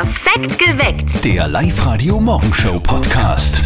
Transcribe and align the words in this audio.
Perfekt 0.00 0.58
geweckt. 0.58 1.24
Der 1.26 1.46
Live-Radio-Morgenshow-Podcast. 1.46 3.60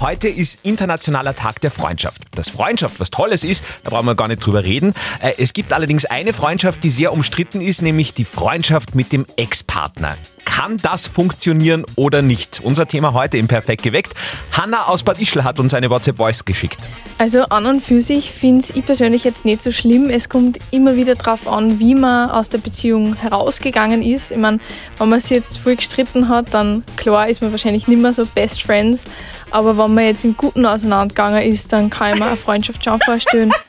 Heute 0.00 0.28
ist 0.28 0.60
Internationaler 0.62 1.34
Tag 1.34 1.60
der 1.60 1.70
Freundschaft. 1.70 2.22
Dass 2.34 2.48
Freundschaft 2.48 2.98
was 3.00 3.10
Tolles 3.10 3.44
ist, 3.44 3.62
da 3.84 3.90
brauchen 3.90 4.06
wir 4.06 4.14
gar 4.14 4.28
nicht 4.28 4.46
drüber 4.46 4.64
reden. 4.64 4.94
Äh, 5.20 5.34
Es 5.36 5.52
gibt 5.52 5.74
allerdings 5.74 6.06
eine 6.06 6.32
Freundschaft, 6.32 6.82
die 6.84 6.90
sehr 6.90 7.12
umstritten 7.12 7.60
ist, 7.60 7.82
nämlich 7.82 8.14
die 8.14 8.24
Freundschaft 8.24 8.94
mit 8.94 9.12
dem 9.12 9.26
Ex-Partner. 9.36 10.16
Kann 10.46 10.78
das 10.78 11.06
funktionieren 11.06 11.84
oder 11.96 12.22
nicht? 12.22 12.60
Unser 12.64 12.86
Thema 12.86 13.12
heute 13.12 13.36
im 13.36 13.48
Perfekt 13.48 13.82
geweckt. 13.82 14.14
Hanna 14.52 14.84
aus 14.84 15.02
Bad 15.02 15.20
Ischl 15.20 15.44
hat 15.44 15.60
uns 15.60 15.74
eine 15.74 15.90
WhatsApp-Voice 15.90 16.46
geschickt. 16.46 16.88
Also 17.18 17.42
an 17.42 17.66
und 17.66 17.82
für 17.82 18.00
sich 18.00 18.30
finde 18.30 18.64
ich 18.74 18.86
persönlich 18.86 19.24
jetzt 19.24 19.44
nicht 19.44 19.60
so 19.60 19.70
schlimm. 19.70 20.08
Es 20.08 20.30
kommt 20.30 20.58
immer 20.70 20.96
wieder 20.96 21.14
darauf 21.14 21.46
an, 21.46 21.78
wie 21.78 21.94
man 21.94 22.30
aus 22.30 22.48
der 22.48 22.58
Beziehung 22.58 23.14
herausgegangen 23.14 24.02
ist. 24.02 24.30
Ich 24.30 24.38
meine, 24.38 24.58
wenn 24.96 25.10
man 25.10 25.20
sich 25.20 25.32
jetzt 25.32 25.58
voll 25.58 25.76
gestritten 25.76 26.28
hat, 26.30 26.54
dann 26.54 26.84
klar 26.96 27.28
ist 27.28 27.42
man 27.42 27.50
wahrscheinlich 27.50 27.86
nicht 27.86 28.00
mehr 28.00 28.14
so 28.14 28.24
Best 28.24 28.62
Friends. 28.62 29.04
Aber 29.50 29.76
wenn 29.76 29.94
man 29.94 30.04
jetzt 30.04 30.24
im 30.24 30.36
Guten 30.36 30.64
auseinandergegangen 30.64 31.42
ist, 31.42 31.72
dann 31.72 31.90
kann 31.90 32.14
ich 32.14 32.20
mir 32.20 32.26
eine 32.26 32.36
Freundschaft 32.36 32.84
schon 32.84 33.00
vorstellen. 33.00 33.52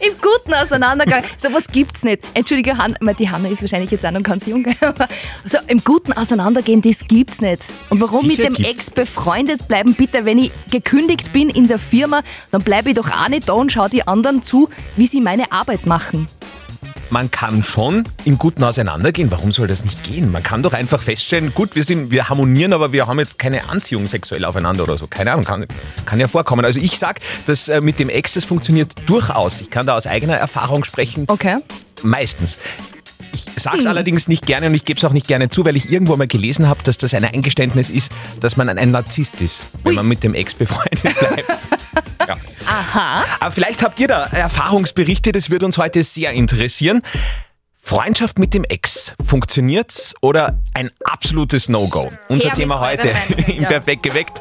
Im 0.00 0.14
guten 0.20 0.54
Auseinandergang. 0.54 1.22
So 1.42 1.52
was 1.52 1.68
gibt's 1.68 2.04
nicht. 2.04 2.22
Entschuldige, 2.34 2.78
Han 2.78 2.96
meine, 3.00 3.16
die 3.16 3.28
Hanna 3.28 3.48
ist 3.48 3.60
wahrscheinlich 3.60 3.90
jetzt 3.90 4.04
auch 4.06 4.10
noch 4.10 4.22
ganz 4.22 4.46
jung. 4.46 4.66
Aber 4.80 5.06
so 5.44 5.58
im 5.66 5.84
guten 5.84 6.12
Auseinandergehen, 6.12 6.80
das 6.80 7.06
gibt's 7.06 7.40
nicht. 7.40 7.64
Und 7.90 8.00
warum 8.00 8.20
Sicher 8.20 8.48
mit 8.50 8.58
dem 8.58 8.64
Ex 8.64 8.90
befreundet 8.90 9.68
bleiben? 9.68 9.94
Bitte, 9.94 10.24
wenn 10.24 10.38
ich 10.38 10.52
gekündigt 10.70 11.32
bin 11.32 11.50
in 11.50 11.68
der 11.68 11.78
Firma, 11.78 12.22
dann 12.50 12.62
bleibe 12.62 12.90
ich 12.90 12.96
doch 12.96 13.10
auch 13.10 13.28
nicht 13.28 13.48
da 13.48 13.52
und 13.52 13.72
schaue 13.72 13.90
die 13.90 14.06
anderen 14.06 14.42
zu, 14.42 14.70
wie 14.96 15.06
sie 15.06 15.20
meine 15.20 15.52
Arbeit 15.52 15.84
machen. 15.86 16.28
Man 17.10 17.32
kann 17.32 17.64
schon 17.64 18.04
im 18.24 18.38
Guten 18.38 18.62
auseinandergehen. 18.62 19.32
Warum 19.32 19.50
soll 19.50 19.66
das 19.66 19.84
nicht 19.84 20.04
gehen? 20.04 20.30
Man 20.30 20.44
kann 20.44 20.62
doch 20.62 20.72
einfach 20.72 21.02
feststellen, 21.02 21.52
gut, 21.52 21.74
wir, 21.74 21.82
sind, 21.82 22.12
wir 22.12 22.28
harmonieren, 22.28 22.72
aber 22.72 22.92
wir 22.92 23.08
haben 23.08 23.18
jetzt 23.18 23.36
keine 23.36 23.68
Anziehung 23.68 24.06
sexuell 24.06 24.44
aufeinander 24.44 24.84
oder 24.84 24.96
so. 24.96 25.08
Keine 25.08 25.32
Ahnung, 25.32 25.44
kann, 25.44 25.66
kann 26.06 26.20
ja 26.20 26.28
vorkommen. 26.28 26.64
Also 26.64 26.78
ich 26.78 26.98
sag, 26.98 27.18
dass 27.46 27.68
äh, 27.68 27.80
mit 27.80 27.98
dem 27.98 28.08
Ex, 28.08 28.34
das 28.34 28.44
funktioniert 28.44 28.92
durchaus. 29.06 29.60
Ich 29.60 29.70
kann 29.70 29.86
da 29.86 29.96
aus 29.96 30.06
eigener 30.06 30.36
Erfahrung 30.36 30.84
sprechen. 30.84 31.24
Okay. 31.26 31.56
Meistens. 32.02 32.58
Ich 33.32 33.44
sag's 33.56 33.86
allerdings 33.86 34.28
nicht 34.28 34.46
gerne 34.46 34.66
und 34.66 34.74
ich 34.74 34.84
gebe 34.84 34.98
es 34.98 35.04
auch 35.04 35.12
nicht 35.12 35.26
gerne 35.26 35.48
zu, 35.48 35.64
weil 35.64 35.76
ich 35.76 35.90
irgendwo 35.90 36.16
mal 36.16 36.26
gelesen 36.26 36.68
habe, 36.68 36.82
dass 36.84 36.96
das 36.96 37.14
ein 37.14 37.24
Eingeständnis 37.24 37.90
ist, 37.90 38.12
dass 38.40 38.56
man 38.56 38.68
ein 38.68 38.90
Narzisst 38.90 39.40
ist, 39.40 39.64
wenn 39.82 39.92
Ui. 39.92 39.96
man 39.96 40.08
mit 40.08 40.22
dem 40.22 40.34
Ex 40.34 40.54
befreundet 40.54 41.02
bleibt. 41.18 41.44
ja. 42.26 42.36
Aha. 42.66 43.24
Aber 43.40 43.52
vielleicht 43.52 43.82
habt 43.82 43.98
ihr 44.00 44.08
da 44.08 44.26
Erfahrungsberichte, 44.26 45.32
das 45.32 45.50
würde 45.50 45.66
uns 45.66 45.78
heute 45.78 46.02
sehr 46.02 46.32
interessieren. 46.32 47.02
Freundschaft 47.82 48.38
mit 48.38 48.54
dem 48.54 48.64
Ex, 48.64 49.14
funktioniert's 49.24 50.14
oder 50.20 50.60
ein 50.74 50.90
absolutes 51.04 51.68
No-Go? 51.68 52.10
Unser 52.28 52.48
Her 52.48 52.54
Thema 52.54 52.80
heute 52.80 53.08
im 53.46 53.62
ja. 53.62 53.68
Perfekt 53.68 54.02
geweckt 54.02 54.40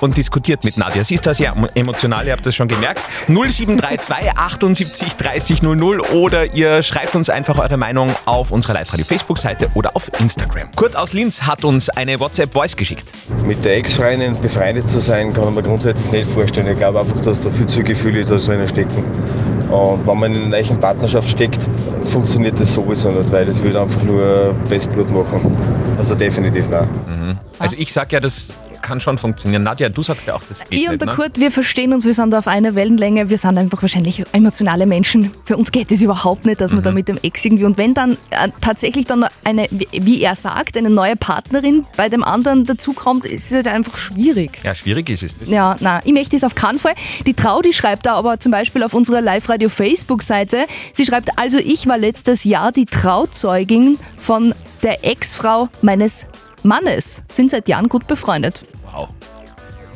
und 0.00 0.16
diskutiert 0.16 0.64
mit 0.64 0.76
Nadja. 0.76 1.04
Sie 1.04 1.14
ist 1.14 1.26
da 1.26 1.34
sehr 1.34 1.54
emotional, 1.74 2.26
ihr 2.26 2.32
habt 2.32 2.46
das 2.46 2.54
schon 2.54 2.68
gemerkt. 2.68 3.00
0732 3.28 4.36
78 4.36 5.16
30 5.16 5.62
00 5.62 6.00
oder 6.12 6.54
ihr 6.54 6.82
schreibt 6.82 7.14
uns 7.14 7.30
einfach 7.30 7.58
eure 7.58 7.76
Meinung 7.76 8.14
auf 8.24 8.50
unserer 8.50 8.74
Live-Radio-Facebook-Seite 8.74 9.70
oder 9.74 9.90
auf 9.94 10.10
Instagram. 10.20 10.72
Kurt 10.76 10.96
aus 10.96 11.12
Linz 11.12 11.42
hat 11.42 11.64
uns 11.64 11.88
eine 11.88 12.20
WhatsApp-Voice 12.20 12.76
geschickt. 12.76 13.12
Mit 13.44 13.64
der 13.64 13.76
Ex-Freundin 13.76 14.40
befreundet 14.40 14.88
zu 14.88 15.00
sein, 15.00 15.32
kann 15.32 15.48
ich 15.48 15.54
mir 15.54 15.62
grundsätzlich 15.62 16.10
nicht 16.10 16.28
vorstellen. 16.30 16.68
Ich 16.68 16.78
glaube 16.78 17.00
einfach, 17.00 17.20
dass 17.22 17.40
da 17.40 17.50
viel 17.50 17.66
zu 17.66 17.82
Gefühle 17.82 18.24
da 18.24 18.36
drinnen 18.36 18.68
stecken. 18.68 19.04
Und 19.70 20.06
wenn 20.06 20.18
man 20.18 20.34
in 20.34 20.54
einer 20.54 20.62
neuen 20.62 20.80
Partnerschaft 20.80 21.28
steckt, 21.28 21.58
funktioniert 22.10 22.60
das 22.60 22.72
sowieso 22.72 23.10
nicht, 23.10 23.30
weil 23.32 23.46
das 23.46 23.60
würde 23.62 23.80
einfach 23.80 24.02
nur 24.02 24.54
Bestblut 24.68 25.10
machen. 25.10 25.56
Also 25.98 26.14
definitiv 26.14 26.68
nein. 26.68 26.88
Also 27.58 27.76
ich 27.78 27.92
sag 27.92 28.12
ja, 28.12 28.20
das 28.20 28.52
kann 28.82 29.00
schon 29.00 29.18
funktionieren. 29.18 29.62
Nadja, 29.62 29.88
du 29.88 30.02
sagst 30.02 30.26
ja 30.26 30.34
auch, 30.34 30.42
das 30.48 30.60
geht 30.60 30.72
Ich 30.72 30.84
und 30.86 30.92
nicht, 30.92 31.00
der 31.02 31.08
ne? 31.08 31.14
Kurt, 31.14 31.38
wir 31.38 31.50
verstehen 31.50 31.92
uns, 31.92 32.04
wir 32.04 32.14
sind 32.14 32.30
da 32.30 32.38
auf 32.38 32.46
einer 32.48 32.74
Wellenlänge, 32.74 33.28
wir 33.30 33.38
sind 33.38 33.56
einfach 33.58 33.82
wahrscheinlich 33.82 34.24
emotionale 34.32 34.86
Menschen. 34.86 35.32
Für 35.44 35.56
uns 35.56 35.72
geht 35.72 35.90
es 35.92 36.00
überhaupt 36.02 36.44
nicht, 36.46 36.60
dass 36.60 36.72
man 36.72 36.80
Mhm. 36.80 36.84
da 36.84 36.92
mit 36.92 37.08
dem 37.08 37.18
Ex 37.22 37.44
irgendwie 37.44 37.64
und 37.64 37.78
wenn 37.78 37.94
dann 37.94 38.12
äh, 38.30 38.48
tatsächlich 38.60 39.06
dann 39.06 39.24
eine, 39.44 39.68
wie- 39.92 40.22
er 40.22 40.36
sagt, 40.36 40.76
eine 40.76 40.90
neue 40.90 41.16
Partnerin 41.16 41.84
bei 41.96 42.08
dem 42.08 42.22
anderen 42.24 42.64
dazukommt, 42.64 43.26
ist 43.26 43.46
es 43.46 43.52
halt 43.52 43.66
einfach 43.68 43.96
schwierig. 43.96 44.58
Ja, 44.64 44.74
schwierig 44.74 45.08
ist 45.10 45.22
es. 45.22 45.36
Das. 45.36 45.48
Ja, 45.48 45.76
na, 45.80 46.00
ich 46.04 46.12
möchte 46.12 46.36
es 46.36 46.44
auf 46.44 46.54
keinen 46.54 46.78
Fall. 46.78 46.94
Die 47.26 47.34
Trau, 47.34 47.62
die 47.62 47.72
schreibt 47.72 48.06
da 48.06 48.14
aber 48.14 48.38
zum 48.40 48.52
Beispiel 48.52 48.82
auf 48.82 48.94
unserer 48.94 49.20
Live-Radio-Facebook-Seite, 49.20 50.66
sie 50.92 51.04
schreibt, 51.04 51.38
also 51.38 51.58
ich 51.58 51.86
war 51.86 51.98
letztes 51.98 52.44
Jahr 52.44 52.72
die 52.72 52.86
Trauzeugin 52.86 53.98
von 54.18 54.54
der 54.82 55.04
Ex-Frau 55.04 55.68
meines 55.82 56.26
Mannes, 56.66 57.22
sind 57.28 57.50
seit 57.50 57.68
Jahren 57.68 57.88
gut 57.88 58.06
befreundet. 58.06 58.64
Wow. 58.92 59.08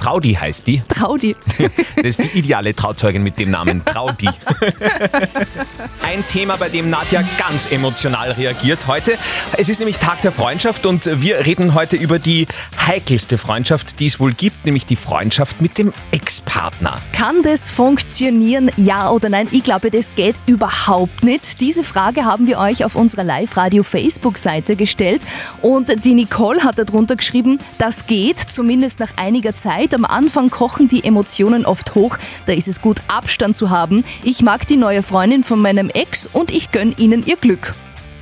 Traudi 0.00 0.32
heißt 0.32 0.66
die. 0.66 0.82
Traudi. 0.88 1.36
Das 1.96 2.16
ist 2.16 2.22
die 2.22 2.38
ideale 2.38 2.74
Trauzeugin 2.74 3.22
mit 3.22 3.38
dem 3.38 3.50
Namen 3.50 3.84
Traudi. 3.84 4.26
Ein 6.02 6.26
Thema, 6.26 6.56
bei 6.56 6.70
dem 6.70 6.88
Nadja 6.88 7.22
ganz 7.38 7.66
emotional 7.70 8.32
reagiert 8.32 8.86
heute. 8.86 9.18
Es 9.58 9.68
ist 9.68 9.80
nämlich 9.80 9.98
Tag 9.98 10.22
der 10.22 10.32
Freundschaft 10.32 10.86
und 10.86 11.04
wir 11.20 11.44
reden 11.44 11.74
heute 11.74 11.96
über 11.96 12.18
die 12.18 12.46
heikelste 12.86 13.36
Freundschaft, 13.36 14.00
die 14.00 14.06
es 14.06 14.18
wohl 14.18 14.32
gibt, 14.32 14.64
nämlich 14.64 14.86
die 14.86 14.96
Freundschaft 14.96 15.60
mit 15.60 15.76
dem 15.76 15.92
Ex-Partner. 16.10 16.96
Kann 17.12 17.42
das 17.42 17.68
funktionieren, 17.68 18.70
ja 18.78 19.10
oder 19.10 19.28
nein? 19.28 19.48
Ich 19.50 19.62
glaube, 19.62 19.90
das 19.90 20.14
geht 20.14 20.36
überhaupt 20.46 21.22
nicht. 21.22 21.60
Diese 21.60 21.84
Frage 21.84 22.24
haben 22.24 22.46
wir 22.46 22.58
euch 22.58 22.84
auf 22.84 22.94
unserer 22.96 23.24
Live-Radio-Facebook-Seite 23.24 24.76
gestellt 24.76 25.22
und 25.60 26.04
die 26.04 26.14
Nicole 26.14 26.64
hat 26.64 26.78
darunter 26.78 27.16
geschrieben, 27.16 27.58
das 27.78 28.06
geht, 28.06 28.38
zumindest 28.38 29.00
nach 29.00 29.12
einiger 29.16 29.54
Zeit. 29.54 29.89
Am 29.94 30.04
Anfang 30.04 30.50
kochen 30.50 30.88
die 30.88 31.04
Emotionen 31.04 31.66
oft 31.66 31.94
hoch, 31.94 32.16
da 32.46 32.52
ist 32.52 32.68
es 32.68 32.80
gut, 32.80 33.00
Abstand 33.08 33.56
zu 33.56 33.70
haben. 33.70 34.04
Ich 34.22 34.42
mag 34.42 34.66
die 34.66 34.76
neue 34.76 35.02
Freundin 35.02 35.44
von 35.44 35.60
meinem 35.60 35.90
Ex 35.90 36.28
und 36.32 36.50
ich 36.50 36.70
gönn 36.70 36.94
ihnen 36.96 37.24
ihr 37.26 37.36
Glück. 37.36 37.74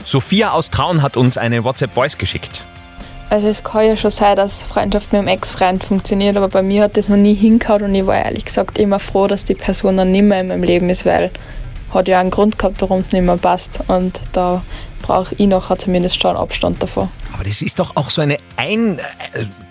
Sophia 0.04 0.52
aus 0.52 0.70
Traun 0.70 1.02
hat 1.02 1.16
uns 1.16 1.36
eine 1.36 1.64
WhatsApp-Voice 1.64 2.18
geschickt. 2.18 2.64
Also 3.30 3.46
es 3.46 3.62
kann 3.62 3.84
ja 3.84 3.96
schon 3.96 4.10
sein, 4.10 4.36
dass 4.36 4.62
Freundschaft 4.62 5.12
mit 5.12 5.20
dem 5.20 5.28
Ex-Freund 5.28 5.84
funktioniert, 5.84 6.36
aber 6.38 6.48
bei 6.48 6.62
mir 6.62 6.84
hat 6.84 6.96
das 6.96 7.10
noch 7.10 7.18
nie 7.18 7.34
hingehauen 7.34 7.82
und 7.82 7.94
ich 7.94 8.06
war 8.06 8.16
ehrlich 8.16 8.46
gesagt 8.46 8.78
immer 8.78 8.98
froh, 8.98 9.26
dass 9.26 9.44
die 9.44 9.54
Person 9.54 9.98
dann 9.98 10.12
nicht 10.12 10.22
mehr 10.22 10.40
in 10.40 10.48
meinem 10.48 10.62
Leben 10.62 10.88
ist, 10.88 11.04
weil 11.04 11.30
hat 11.92 12.08
ja 12.08 12.20
einen 12.20 12.30
Grund 12.30 12.58
gehabt, 12.58 12.80
warum 12.80 13.00
es 13.00 13.12
nicht 13.12 13.22
mehr 13.22 13.36
passt 13.36 13.80
und 13.88 14.20
da 14.32 14.62
brauche 15.02 15.34
ich 15.36 15.46
nachher 15.46 15.78
zumindest 15.78 16.20
schon 16.20 16.36
Abstand 16.36 16.82
davon. 16.82 17.08
Aber 17.34 17.44
das 17.44 17.60
ist 17.60 17.78
doch 17.78 17.96
auch 17.96 18.10
so 18.10 18.22
eine 18.22 18.38
ein... 18.56 18.98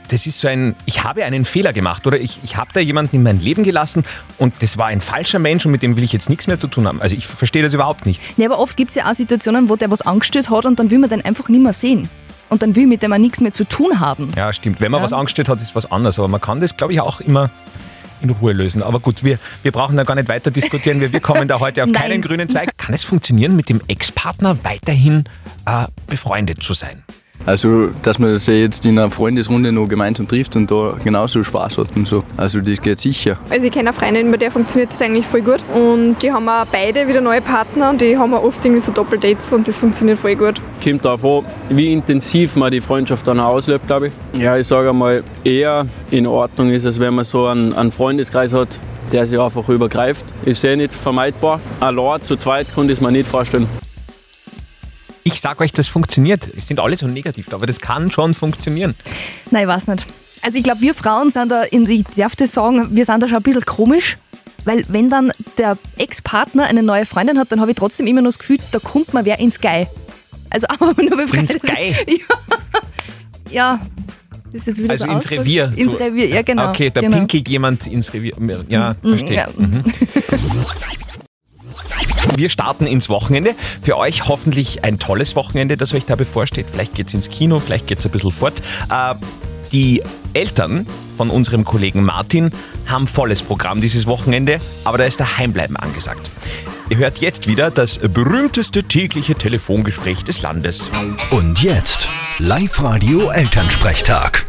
Das 0.10 0.26
ist 0.26 0.40
so 0.40 0.48
ein, 0.48 0.76
ich 0.86 1.04
habe 1.04 1.26
einen 1.26 1.44
Fehler 1.44 1.74
gemacht 1.74 2.08
oder 2.08 2.18
ich, 2.20 2.40
ich 2.44 2.56
habe 2.56 2.70
da 2.74 2.80
jemanden 2.80 3.18
in 3.18 3.24
mein 3.24 3.40
Leben 3.40 3.64
gelassen 3.64 4.04
und 4.38 4.54
das 4.62 4.78
war 4.78 4.86
ein 4.88 5.02
falscher 5.02 5.40
Mensch 5.40 5.66
und 5.66 5.72
mit 5.72 5.82
dem 5.82 5.98
will 5.98 6.04
ich 6.04 6.14
jetzt 6.14 6.30
nichts 6.30 6.48
mehr 6.48 6.60
zu 6.60 6.68
tun 6.68 6.88
haben. 6.88 7.02
Also 7.02 7.16
ich 7.16 7.28
verstehe 7.28 7.62
das 7.62 7.74
überhaupt 7.74 8.06
nicht. 8.06 8.22
Ja, 8.38 8.48
aber 8.48 8.60
oft 8.60 8.78
gibt 8.78 8.92
es 8.92 8.96
ja 8.98 9.10
auch 9.12 9.16
Situationen, 9.16 9.68
wo 9.70 9.76
der 9.76 9.92
was 9.92 10.02
angestellt 10.04 10.50
hat 10.50 10.66
und 10.66 10.80
dann 10.80 10.90
will 10.90 11.00
man 11.00 11.10
den 11.10 11.24
einfach 11.26 11.50
nicht 11.50 11.62
mehr 11.62 11.74
sehen. 11.74 12.08
Und 12.50 12.62
dann 12.62 12.76
will 12.78 12.88
mit 12.88 13.04
dem 13.04 13.12
auch 13.12 13.18
nichts 13.18 13.42
mehr 13.42 13.52
zu 13.52 13.66
tun 13.66 14.00
haben. 14.00 14.32
Ja, 14.38 14.54
stimmt. 14.54 14.80
Wenn 14.80 14.90
man 14.92 15.00
Ja. 15.02 15.06
was 15.06 15.12
angestellt 15.12 15.50
hat, 15.50 15.62
ist 15.62 15.76
was 15.76 15.92
anderes. 15.92 16.18
Aber 16.18 16.30
man 16.30 16.40
kann 16.40 16.62
das, 16.62 16.78
glaube 16.78 16.94
ich, 16.94 17.02
auch 17.02 17.20
immer 17.20 17.50
in 18.22 18.30
Ruhe 18.30 18.54
lösen. 18.54 18.82
Aber 18.82 19.02
gut, 19.02 19.26
wir, 19.26 19.38
wir 19.64 19.74
brauchen 19.74 19.98
da 19.98 20.04
gar 20.06 20.16
nicht 20.16 20.30
weiter 20.30 20.50
diskutieren. 20.50 21.02
Wir, 21.02 21.12
wir 21.12 21.20
kommen 21.20 21.50
da 21.50 21.60
heute 21.60 21.84
auf 21.84 21.92
keinen 21.94 22.22
grünen 22.22 22.48
Zweig. 22.48 22.70
Kann 22.78 22.96
es 22.96 23.04
funktionieren, 23.04 23.58
mit 23.58 23.68
dem 23.68 23.82
Ex-Partner 23.90 24.64
weiterhin 24.64 25.26
äh, 25.66 25.88
befreundet 26.08 26.64
zu 26.64 26.74
sein? 26.74 27.04
Also, 27.46 27.90
dass 28.04 28.20
man 28.20 28.36
sich 28.38 28.60
jetzt 28.60 28.86
in 28.86 29.00
einer 29.00 29.10
Freundesrunde 29.10 29.72
noch 29.72 29.88
gemeinsam 29.88 30.28
trifft 30.28 30.56
und 30.56 30.70
da 30.70 30.98
genauso 31.04 31.44
Spaß 31.44 31.78
hat 31.78 31.96
und 31.96 32.08
so. 32.08 32.24
Also, 32.36 32.60
das 32.60 32.82
geht 32.82 33.00
sicher. 33.00 33.38
Also 33.50 33.68
ich 33.68 33.72
kenne 33.72 33.90
eine 33.90 33.98
Freundin, 33.98 34.30
bei 34.32 34.38
der 34.38 34.52
funktioniert 34.52 34.92
das 34.92 35.02
eigentlich 35.02 35.26
voll 35.26 35.42
gut. 35.42 35.64
Und 35.74 36.18
die 36.22 36.32
haben 36.32 36.48
auch 36.50 36.66
beide 36.72 37.08
wieder 37.08 37.22
neue 37.22 37.42
Partner 37.42 37.90
und 37.90 38.02
die 38.02 38.18
haben 38.18 38.34
auch 38.34 38.44
oft 38.44 38.64
irgendwie 38.66 38.82
so 38.82 38.92
Doppeldates 38.92 39.50
und 39.52 39.68
das 39.68 39.78
funktioniert 39.78 40.20
voll 40.20 40.36
gut. 40.36 40.56
kommt 40.84 41.06
darauf 41.06 41.24
an, 41.46 41.52
wie 41.70 41.94
intensiv 41.94 42.56
man 42.56 42.72
die 42.72 42.82
Freundschaft 42.82 43.28
dann 43.28 43.40
auch 43.40 43.54
auslebt, 43.54 43.88
glaube 43.88 44.08
ich. 44.08 44.42
Ja, 44.42 44.58
ich 44.58 44.68
sage 44.68 44.90
einmal, 44.90 45.24
eher 45.44 45.86
in 46.12 46.28
Ordnung 46.28 46.70
ist 46.70 46.86
es, 46.86 47.00
wenn 47.00 47.16
man 47.16 47.26
so 47.26 47.48
einen, 47.48 47.74
einen 47.74 47.92
Freundeskreis 47.92 48.54
hat, 48.54 48.80
der 49.12 49.26
sich 49.26 49.40
einfach 49.40 49.68
übergreift. 49.70 50.26
Ist 50.44 50.62
sehr 50.62 50.76
nicht 50.76 50.94
vermeidbar. 50.94 51.60
Allein 51.80 52.22
zu 52.22 52.36
zweit 52.36 52.68
konnte 52.74 52.94
ich 52.94 53.00
es 53.00 53.02
mir 53.02 53.12
nicht 53.12 53.28
vorstellen. 53.28 53.68
Ich 55.28 55.42
sage 55.42 55.62
euch, 55.64 55.74
das 55.74 55.88
funktioniert. 55.88 56.48
Es 56.56 56.68
sind 56.68 56.80
alle 56.80 56.96
so 56.96 57.06
negativ, 57.08 57.52
aber 57.54 57.66
das 57.66 57.80
kann 57.80 58.10
schon 58.12 58.34
funktionieren. 58.34 58.96
Nein, 59.52 59.64
ich 59.64 59.68
weiß 59.68 59.88
nicht. 59.90 60.08
Also 60.42 60.58
ich 60.58 60.64
glaube, 60.64 60.82
wir 60.82 60.94
Frauen 60.96 61.30
sind 61.32 61.52
da, 61.52 61.64
in, 61.64 61.90
ich 61.90 62.04
darf 62.16 62.36
das 62.36 62.54
sagen, 62.54 62.96
wir 62.96 63.04
sind 63.06 63.22
da 63.22 63.28
schon 63.28 63.38
ein 63.38 63.44
bisschen 63.44 63.66
komisch. 63.66 64.18
Weil 64.66 64.86
wenn 64.90 65.10
dann 65.10 65.32
der 65.58 65.78
Ex-Partner 65.98 66.66
eine 66.66 66.84
neue 66.84 67.06
Freundin 67.06 67.40
hat, 67.40 67.52
dann 67.52 67.62
habe 67.62 67.72
ich 67.72 67.78
trotzdem 67.78 68.06
immer 68.08 68.22
noch 68.22 68.30
das 68.30 68.40
Gefühl, 68.40 68.58
da 68.72 68.80
kommt 68.80 69.14
man 69.14 69.24
wer 69.26 69.40
ins 69.40 69.60
Geil. 69.62 69.88
Also 70.50 70.68
man 70.80 70.94
nur 71.06 71.18
befreundet 71.18 71.56
Ins 71.56 71.62
Geil? 71.64 71.96
Ja. 72.08 72.16
ja. 73.52 73.80
Das 74.46 74.54
ist 74.62 74.68
jetzt 74.68 74.78
wieder 74.80 74.92
Also 74.92 75.06
so 75.06 75.12
ins 75.12 75.18
Ausdruck. 75.26 75.40
Revier. 75.40 75.74
Ins 75.76 75.92
so. 75.92 75.98
Revier, 75.98 76.28
ja 76.28 76.42
genau. 76.42 76.70
Okay, 76.70 76.90
da 76.90 77.02
genau. 77.02 77.18
pinkelt 77.18 77.50
jemand 77.50 77.86
ins 77.88 78.14
Revier. 78.14 78.34
Ja, 78.70 78.96
Mm, 79.02 79.10
verstehe. 79.10 79.36
ja. 79.36 79.48
Mhm. 79.58 79.82
Wir 82.36 82.50
starten 82.50 82.86
ins 82.86 83.10
Wochenende. 83.10 83.56
Für 83.82 83.98
euch 83.98 84.28
hoffentlich 84.28 84.84
ein 84.84 85.00
tolles 85.00 85.36
Wochenende, 85.36 85.78
das 85.78 85.94
euch 85.94 86.06
da 86.06 86.16
bevorsteht. 86.16 86.68
Vielleicht 86.72 86.96
geht's 86.96 87.14
ins 87.14 87.30
Kino, 87.30 87.60
vielleicht 87.60 87.88
geht's 87.88 88.06
ein 88.06 88.12
bisschen 88.12 88.32
fort. 88.32 88.62
Äh, 88.90 89.16
die 89.72 90.02
Eltern 90.34 90.88
von 91.16 91.30
unserem 91.30 91.66
Kollegen 91.66 92.04
Martin 92.04 92.52
haben 92.86 93.08
volles 93.08 93.42
Programm 93.42 93.82
dieses 93.82 94.08
Wochenende, 94.08 94.60
aber 94.84 94.98
da 94.98 95.06
ist 95.06 95.20
Daheimbleiben 95.20 95.76
angesagt. 95.76 96.30
Ihr 96.90 96.98
hört 96.98 97.18
jetzt 97.20 97.48
wieder 97.48 97.70
das 97.70 98.00
berühmteste 98.00 98.84
tägliche 98.84 99.36
Telefongespräch 99.36 100.24
des 100.24 100.42
Landes. 100.42 100.90
Und 101.32 101.62
jetzt 101.62 102.08
Live-Radio 102.40 103.30
Elternsprechtag. 103.30 104.46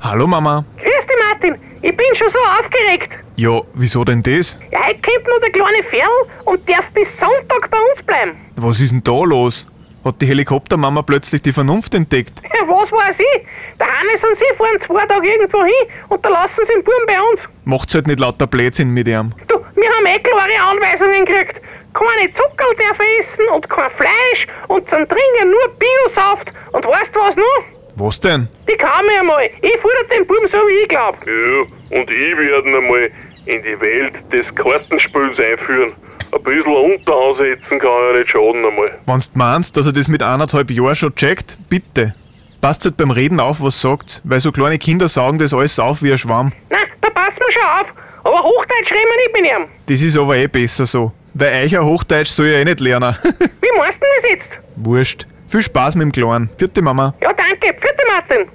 Hallo 0.00 0.26
Mama. 0.26 0.64
Grüß 0.76 0.86
dich, 0.86 1.16
Martin. 1.28 1.60
Ich 1.82 1.94
bin 1.94 2.06
schon 2.16 2.28
so 2.30 2.38
aufgeregt. 2.38 3.25
Ja, 3.38 3.60
wieso 3.74 4.02
denn 4.02 4.22
das? 4.22 4.58
Ja, 4.72 4.86
heute 4.86 4.98
kommt 5.02 5.28
noch 5.28 5.40
der 5.40 5.50
kleine 5.50 5.82
Ferl 5.90 6.08
und 6.46 6.66
darf 6.66 6.86
bis 6.94 7.06
Sonntag 7.20 7.70
bei 7.70 7.76
uns 7.76 8.02
bleiben. 8.06 8.32
Was 8.56 8.80
ist 8.80 8.92
denn 8.92 9.02
da 9.04 9.24
los? 9.24 9.66
Hat 10.06 10.22
die 10.22 10.26
Helikoptermama 10.26 11.02
plötzlich 11.02 11.42
die 11.42 11.52
Vernunft 11.52 11.94
entdeckt? 11.94 12.40
Ja, 12.44 12.66
was 12.66 12.90
weiß 12.90 13.16
ich? 13.18 13.46
Der 13.78 13.86
Hannes 13.88 14.22
und 14.24 14.38
sie 14.38 14.56
fahren 14.56 14.80
zwei 14.86 15.04
Tage 15.04 15.28
irgendwo 15.28 15.62
hin 15.64 15.84
und 16.08 16.24
da 16.24 16.30
lassen 16.30 16.54
sie 16.56 16.72
den 16.72 16.82
Buben 16.82 17.06
bei 17.06 17.20
uns. 17.20 17.40
Macht's 17.66 17.94
halt 17.94 18.06
nicht 18.06 18.20
lauter 18.20 18.46
Blödsinn 18.46 18.88
mit 18.88 19.06
ihm. 19.06 19.32
Du, 19.48 19.56
wir 19.58 19.90
haben 19.90 20.06
eh 20.06 20.18
klare 20.18 20.70
Anweisungen 20.70 21.26
gekriegt. 21.26 21.60
Keine 21.92 22.32
Zuckerl 22.32 22.74
darf 22.78 22.98
er 22.98 23.20
essen 23.20 23.54
und 23.54 23.68
kein 23.68 23.90
Fleisch 23.98 24.46
und 24.68 24.88
zum 24.88 25.06
Trinken 25.06 25.50
nur 25.50 25.76
Biosaft. 25.78 26.52
Und 26.72 26.86
weißt 26.86 27.10
du 27.14 27.20
was 27.20 27.36
noch? 27.36 27.76
Was 27.96 28.20
denn? 28.20 28.48
Die 28.68 28.76
mir 28.76 29.20
einmal. 29.20 29.50
Ich 29.62 29.80
fuhr 29.80 29.90
den 30.10 30.26
Buben 30.26 30.48
so, 30.48 30.58
wie 30.58 30.82
ich 30.82 30.88
glaub. 30.88 31.16
Ja, 31.26 31.98
und 31.98 32.10
ich 32.10 32.36
werde 32.36 32.68
ihn 32.68 32.76
einmal 32.76 33.10
in 33.46 33.62
die 33.62 33.80
Welt 33.80 34.14
des 34.32 34.46
Kartenspiels 34.54 35.38
einführen. 35.38 35.92
Ein 36.32 36.42
bisschen 36.42 36.66
Unterhand 36.66 37.36
setzen 37.38 37.78
kann 37.78 37.88
ja 38.12 38.18
nicht 38.18 38.30
schaden 38.30 38.64
einmal. 38.64 38.98
Wenn's 39.06 39.32
du 39.32 39.38
meinst, 39.38 39.76
dass 39.76 39.86
er 39.86 39.92
das 39.92 40.08
mit 40.08 40.22
eineinhalb 40.22 40.70
Jahren 40.70 40.94
schon 40.96 41.14
checkt, 41.14 41.56
bitte. 41.68 42.14
Passt 42.60 42.84
halt 42.84 42.96
beim 42.96 43.10
Reden 43.12 43.38
auf, 43.38 43.62
was 43.62 43.80
sagt, 43.80 44.20
weil 44.24 44.40
so 44.40 44.50
kleine 44.50 44.78
Kinder 44.78 45.08
saugen 45.08 45.38
das 45.38 45.54
alles 45.54 45.78
auf 45.78 46.02
wie 46.02 46.10
ein 46.12 46.18
Schwamm. 46.18 46.52
Na, 46.68 46.78
da 47.00 47.10
passen 47.10 47.38
wir 47.38 47.52
schon 47.52 47.62
auf. 47.62 47.86
Aber 48.24 48.42
Hochdeutsch 48.42 48.90
reden 48.90 49.08
wir 49.08 49.22
nicht 49.22 49.40
mit 49.40 49.68
ihm. 49.68 49.72
Das 49.86 50.02
ist 50.02 50.18
aber 50.18 50.36
eh 50.36 50.48
besser 50.48 50.84
so. 50.84 51.12
Weil 51.34 51.64
euch 51.64 51.78
ein 51.78 51.84
Hochdeutsch 51.84 52.30
soll 52.30 52.46
ich 52.46 52.56
eh 52.56 52.64
nicht 52.64 52.80
lernen. 52.80 53.14
Wie 53.22 53.78
meinst 53.78 53.98
du 54.00 54.06
das 54.22 54.30
jetzt? 54.30 54.46
Wurscht. 54.76 55.26
Viel 55.48 55.62
Spaß 55.62 55.94
mit 55.94 56.06
dem 56.06 56.12
Kleinen. 56.12 56.50
Vierte 56.58 56.82
Mama. 56.82 57.14
Ja, 57.20 57.32
danke. 57.32 57.66
Vierte 57.80 58.02
Martin. 58.08 58.48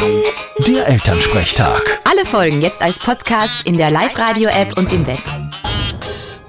Der 0.00 0.86
Elternsprechtag. 0.86 2.00
Alle 2.04 2.24
Folgen 2.24 2.62
jetzt 2.62 2.82
als 2.82 2.98
Podcast 2.98 3.66
in 3.66 3.76
der 3.76 3.90
Live-Radio-App 3.90 4.78
und 4.78 4.92
im 4.92 5.06
Web. 5.06 5.18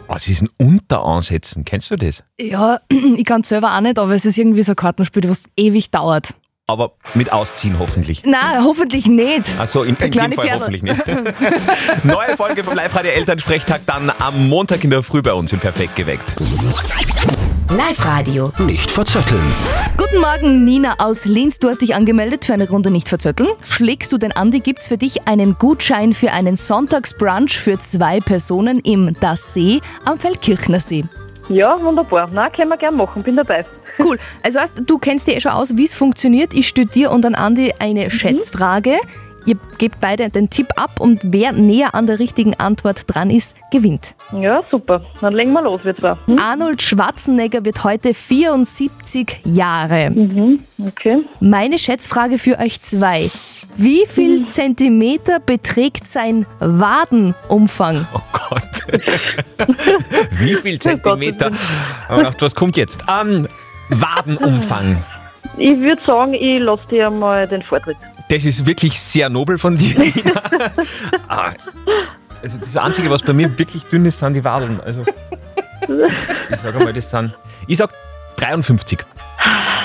Was 0.07 0.27
ist 0.27 0.43
ein 0.43 0.49
Unteransetzen? 0.57 1.65
Kennst 1.65 1.89
du 1.89 1.95
das? 1.95 2.23
Ja, 2.39 2.79
ich 2.89 3.25
kann 3.25 3.43
selber 3.43 3.75
auch 3.75 3.81
nicht, 3.81 3.97
aber 3.97 4.13
es 4.13 4.25
ist 4.25 4.37
irgendwie 4.37 4.61
so 4.63 4.73
ein 4.73 4.75
Kartenspiel, 4.75 5.27
was 5.29 5.43
ewig 5.57 5.89
dauert. 5.89 6.35
Aber 6.67 6.91
mit 7.15 7.31
Ausziehen 7.31 7.79
hoffentlich. 7.79 8.21
Na, 8.25 8.63
hoffentlich 8.63 9.07
nicht. 9.07 9.57
Also 9.57 9.81
in, 9.83 9.95
in 9.95 10.11
dem 10.11 10.31
Fall 10.33 10.45
Pferde. 10.45 10.59
hoffentlich 10.59 10.83
nicht. 10.83 11.01
Neue 12.03 12.37
Folge 12.37 12.63
vom 12.63 12.75
Live-Radio 12.75 13.11
Elternsprechtag 13.11 13.81
dann 13.87 14.11
am 14.11 14.47
Montag 14.47 14.83
in 14.83 14.91
der 14.91 15.01
Früh 15.01 15.23
bei 15.23 15.33
uns 15.33 15.51
im 15.51 15.59
Perfekt 15.59 15.95
geweckt. 15.95 16.35
Live-Radio. 17.69 18.53
Nicht 18.59 18.91
verzetteln. 18.91 19.41
Guten 20.11 20.21
Morgen, 20.21 20.65
Nina 20.65 20.95
aus 20.97 21.25
Linz. 21.25 21.59
Du 21.59 21.69
hast 21.69 21.83
dich 21.83 21.93
angemeldet 21.93 22.43
für 22.43 22.53
eine 22.53 22.67
Runde 22.67 22.89
nicht 22.89 23.07
verzötteln. 23.07 23.49
Schlägst 23.63 24.11
du 24.11 24.17
den 24.17 24.31
Andi, 24.31 24.59
gibt's 24.59 24.87
für 24.87 24.97
dich 24.97 25.27
einen 25.27 25.55
Gutschein 25.59 26.13
für 26.13 26.31
einen 26.31 26.55
Sonntagsbrunch 26.55 27.59
für 27.59 27.77
zwei 27.77 28.19
Personen 28.19 28.79
im 28.79 29.15
Das 29.19 29.53
See 29.53 29.81
am 30.05 30.17
Feldkirchner 30.17 30.79
See. 30.79 31.05
Ja, 31.49 31.79
wunderbar. 31.79 32.27
Na, 32.33 32.49
können 32.49 32.69
wir 32.69 32.77
gern 32.77 32.95
machen, 32.95 33.21
bin 33.21 33.35
dabei. 33.35 33.63
Cool. 33.99 34.17
Also 34.43 34.59
heißt, 34.59 34.81
du 34.83 34.97
kennst 34.97 35.27
dir 35.27 35.35
eh 35.35 35.41
schon 35.41 35.51
aus, 35.51 35.77
wie 35.77 35.83
es 35.83 35.93
funktioniert. 35.93 36.55
Ich 36.55 36.73
dir 36.73 37.11
und 37.11 37.23
an 37.23 37.35
Andi 37.35 37.73
eine 37.77 38.09
Schätzfrage. 38.09 38.97
Ihr 39.45 39.55
gebt 39.77 39.99
beide 39.99 40.29
den 40.29 40.49
Tipp 40.49 40.67
ab 40.75 40.99
und 40.99 41.19
wer 41.23 41.53
näher 41.53 41.95
an 41.95 42.05
der 42.05 42.19
richtigen 42.19 42.53
Antwort 42.59 43.03
dran 43.07 43.29
ist, 43.29 43.55
gewinnt. 43.71 44.15
Ja, 44.33 44.61
super. 44.69 45.01
Dann 45.21 45.33
legen 45.33 45.53
wir 45.53 45.61
los, 45.61 45.79
wir 45.83 45.95
zwei. 45.95 46.15
Hm? 46.25 46.37
Arnold 46.39 46.81
Schwarzenegger 46.81 47.63
wird 47.65 47.83
heute 47.83 48.13
74 48.13 49.41
Jahre. 49.45 50.09
Mhm, 50.11 50.63
okay. 50.87 51.23
Meine 51.39 51.79
Schätzfrage 51.79 52.37
für 52.37 52.59
euch 52.59 52.81
zwei. 52.81 53.29
Wie 53.75 54.05
viel 54.07 54.39
Hm. 54.39 54.51
Zentimeter 54.51 55.39
beträgt 55.39 56.05
sein 56.07 56.45
Wadenumfang? 56.59 58.05
Oh 58.13 58.19
Gott. 58.33 58.59
Wie 60.39 60.55
viel 60.55 60.79
Zentimeter? 60.79 61.51
Aber 62.07 62.17
gedacht, 62.17 62.41
was 62.41 62.55
kommt 62.55 62.75
jetzt? 62.77 63.03
Ähm, 63.07 63.47
Wadenumfang. 63.89 64.97
Ich 65.57 65.77
würde 65.79 66.01
sagen, 66.07 66.33
ich 66.33 66.59
lasse 66.59 66.81
dir 66.89 67.09
mal 67.11 67.47
den 67.47 67.61
Vortritt. 67.63 67.97
Das 68.29 68.45
ist 68.45 68.65
wirklich 68.65 68.99
sehr 68.99 69.29
nobel 69.29 69.57
von 69.57 69.75
dir, 69.75 69.97
Nina. 69.99 70.41
Ah, 71.27 71.51
Also 72.41 72.57
das 72.57 72.77
Einzige, 72.77 73.09
was 73.09 73.21
bei 73.23 73.33
mir 73.33 73.57
wirklich 73.57 73.83
dünn 73.85 74.05
ist, 74.05 74.19
sind 74.19 74.33
die 74.33 74.43
Wadeln. 74.43 74.79
Also 74.81 75.03
ich 76.51 76.55
sage 76.59 76.79
mal, 76.79 76.93
das 76.93 77.09
sind... 77.09 77.33
Ich 77.67 77.77
sag 77.77 77.89
53. 78.37 78.99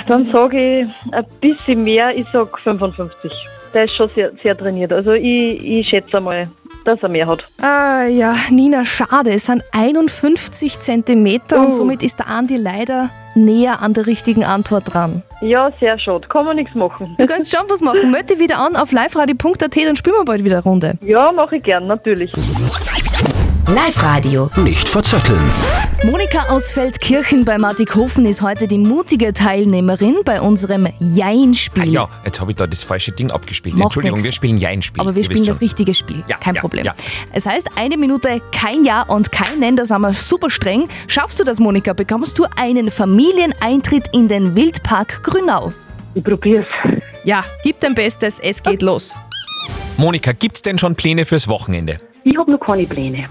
Dann 0.08 0.30
sage 0.32 0.82
ich 0.82 1.12
ein 1.12 1.24
bisschen 1.40 1.82
mehr, 1.84 2.14
ich 2.16 2.26
sage 2.32 2.50
55. 2.62 3.32
Der 3.72 3.84
ist 3.84 3.94
schon 3.96 4.10
sehr, 4.14 4.30
sehr 4.42 4.56
trainiert. 4.56 4.92
Also 4.92 5.12
ich, 5.12 5.64
ich 5.64 5.88
schätze 5.88 6.20
mal, 6.20 6.46
dass 6.84 7.02
er 7.02 7.08
mehr 7.08 7.26
hat. 7.26 7.42
Ah 7.62 8.04
ja, 8.04 8.34
Nina, 8.50 8.84
schade. 8.84 9.30
Es 9.30 9.46
sind 9.46 9.62
51 9.72 10.80
Zentimeter 10.80 11.58
und 11.60 11.66
Oh. 11.66 11.70
somit 11.70 12.02
ist 12.02 12.18
der 12.18 12.28
Andi 12.28 12.56
leider 12.56 13.10
näher 13.34 13.82
an 13.82 13.94
der 13.94 14.06
richtigen 14.06 14.44
Antwort 14.44 14.94
dran. 14.94 15.22
Ja, 15.40 15.70
sehr 15.80 15.98
schade. 15.98 16.26
Kann 16.28 16.44
man 16.44 16.56
nichts 16.56 16.74
machen. 16.74 17.14
Du 17.18 17.26
kannst 17.26 17.54
schon 17.54 17.68
was 17.68 17.80
machen. 17.80 18.14
Dich 18.30 18.38
wieder 18.38 18.58
an 18.58 18.76
auf 18.76 18.92
liveradio.at, 18.92 19.76
dann 19.76 19.96
spielen 19.96 20.16
wir 20.16 20.24
bald 20.24 20.44
wieder 20.44 20.56
eine 20.56 20.64
Runde. 20.64 20.94
Ja, 21.02 21.32
mache 21.32 21.56
ich 21.56 21.62
gern, 21.64 21.86
natürlich. 21.86 22.30
Live-Radio. 23.66 24.50
Nicht 24.56 24.88
verzetteln. 24.88 25.40
Monika 26.04 26.50
aus 26.50 26.70
Feldkirchen 26.70 27.46
bei 27.46 27.56
Martikhofen 27.56 28.26
ist 28.26 28.42
heute 28.42 28.68
die 28.68 28.76
mutige 28.76 29.32
Teilnehmerin 29.32 30.16
bei 30.22 30.38
unserem 30.38 30.86
Jein-Spiel. 31.00 31.82
Ah 31.82 31.86
ja, 31.86 32.08
jetzt 32.26 32.42
habe 32.42 32.50
ich 32.50 32.58
da 32.58 32.66
das 32.66 32.82
falsche 32.82 33.10
Ding 33.10 33.30
abgespielt. 33.30 33.74
Macht 33.74 33.86
Entschuldigung, 33.86 34.18
nix. 34.18 34.26
wir 34.26 34.32
spielen 34.32 34.58
Jein-Spiel. 34.58 35.00
Aber 35.00 35.16
wir 35.16 35.24
spielen 35.24 35.46
das 35.46 35.62
richtige 35.62 35.94
Spiel. 35.94 36.22
Ja, 36.28 36.36
kein 36.36 36.56
ja, 36.56 36.60
Problem. 36.60 36.84
ja. 36.84 36.94
Es 37.32 37.46
heißt, 37.46 37.70
eine 37.76 37.96
Minute 37.96 38.42
kein 38.52 38.84
Ja 38.84 39.00
und 39.08 39.32
kein 39.32 39.60
Nein, 39.60 39.76
da 39.76 39.86
sind 39.86 40.02
wir 40.02 40.12
super 40.12 40.50
streng. 40.50 40.88
Schaffst 41.08 41.40
du 41.40 41.44
das, 41.44 41.58
Monika, 41.58 41.94
bekommst 41.94 42.38
du 42.38 42.44
einen 42.60 42.90
Familieneintritt 42.90 44.14
in 44.14 44.28
den 44.28 44.54
Wildpark 44.54 45.22
Grünau. 45.22 45.72
Ich 46.12 46.22
probier's. 46.22 46.66
Ja, 47.24 47.44
gib 47.62 47.80
dein 47.80 47.94
Bestes, 47.94 48.38
es 48.40 48.62
geht 48.62 48.82
los. 48.82 49.16
Monika, 49.96 50.32
gibt's 50.32 50.60
denn 50.60 50.76
schon 50.76 50.96
Pläne 50.96 51.24
fürs 51.24 51.48
Wochenende? 51.48 51.96
Ich 52.24 52.36
habe 52.36 52.50
noch 52.50 52.60
keine 52.60 52.84
Pläne. 52.84 53.26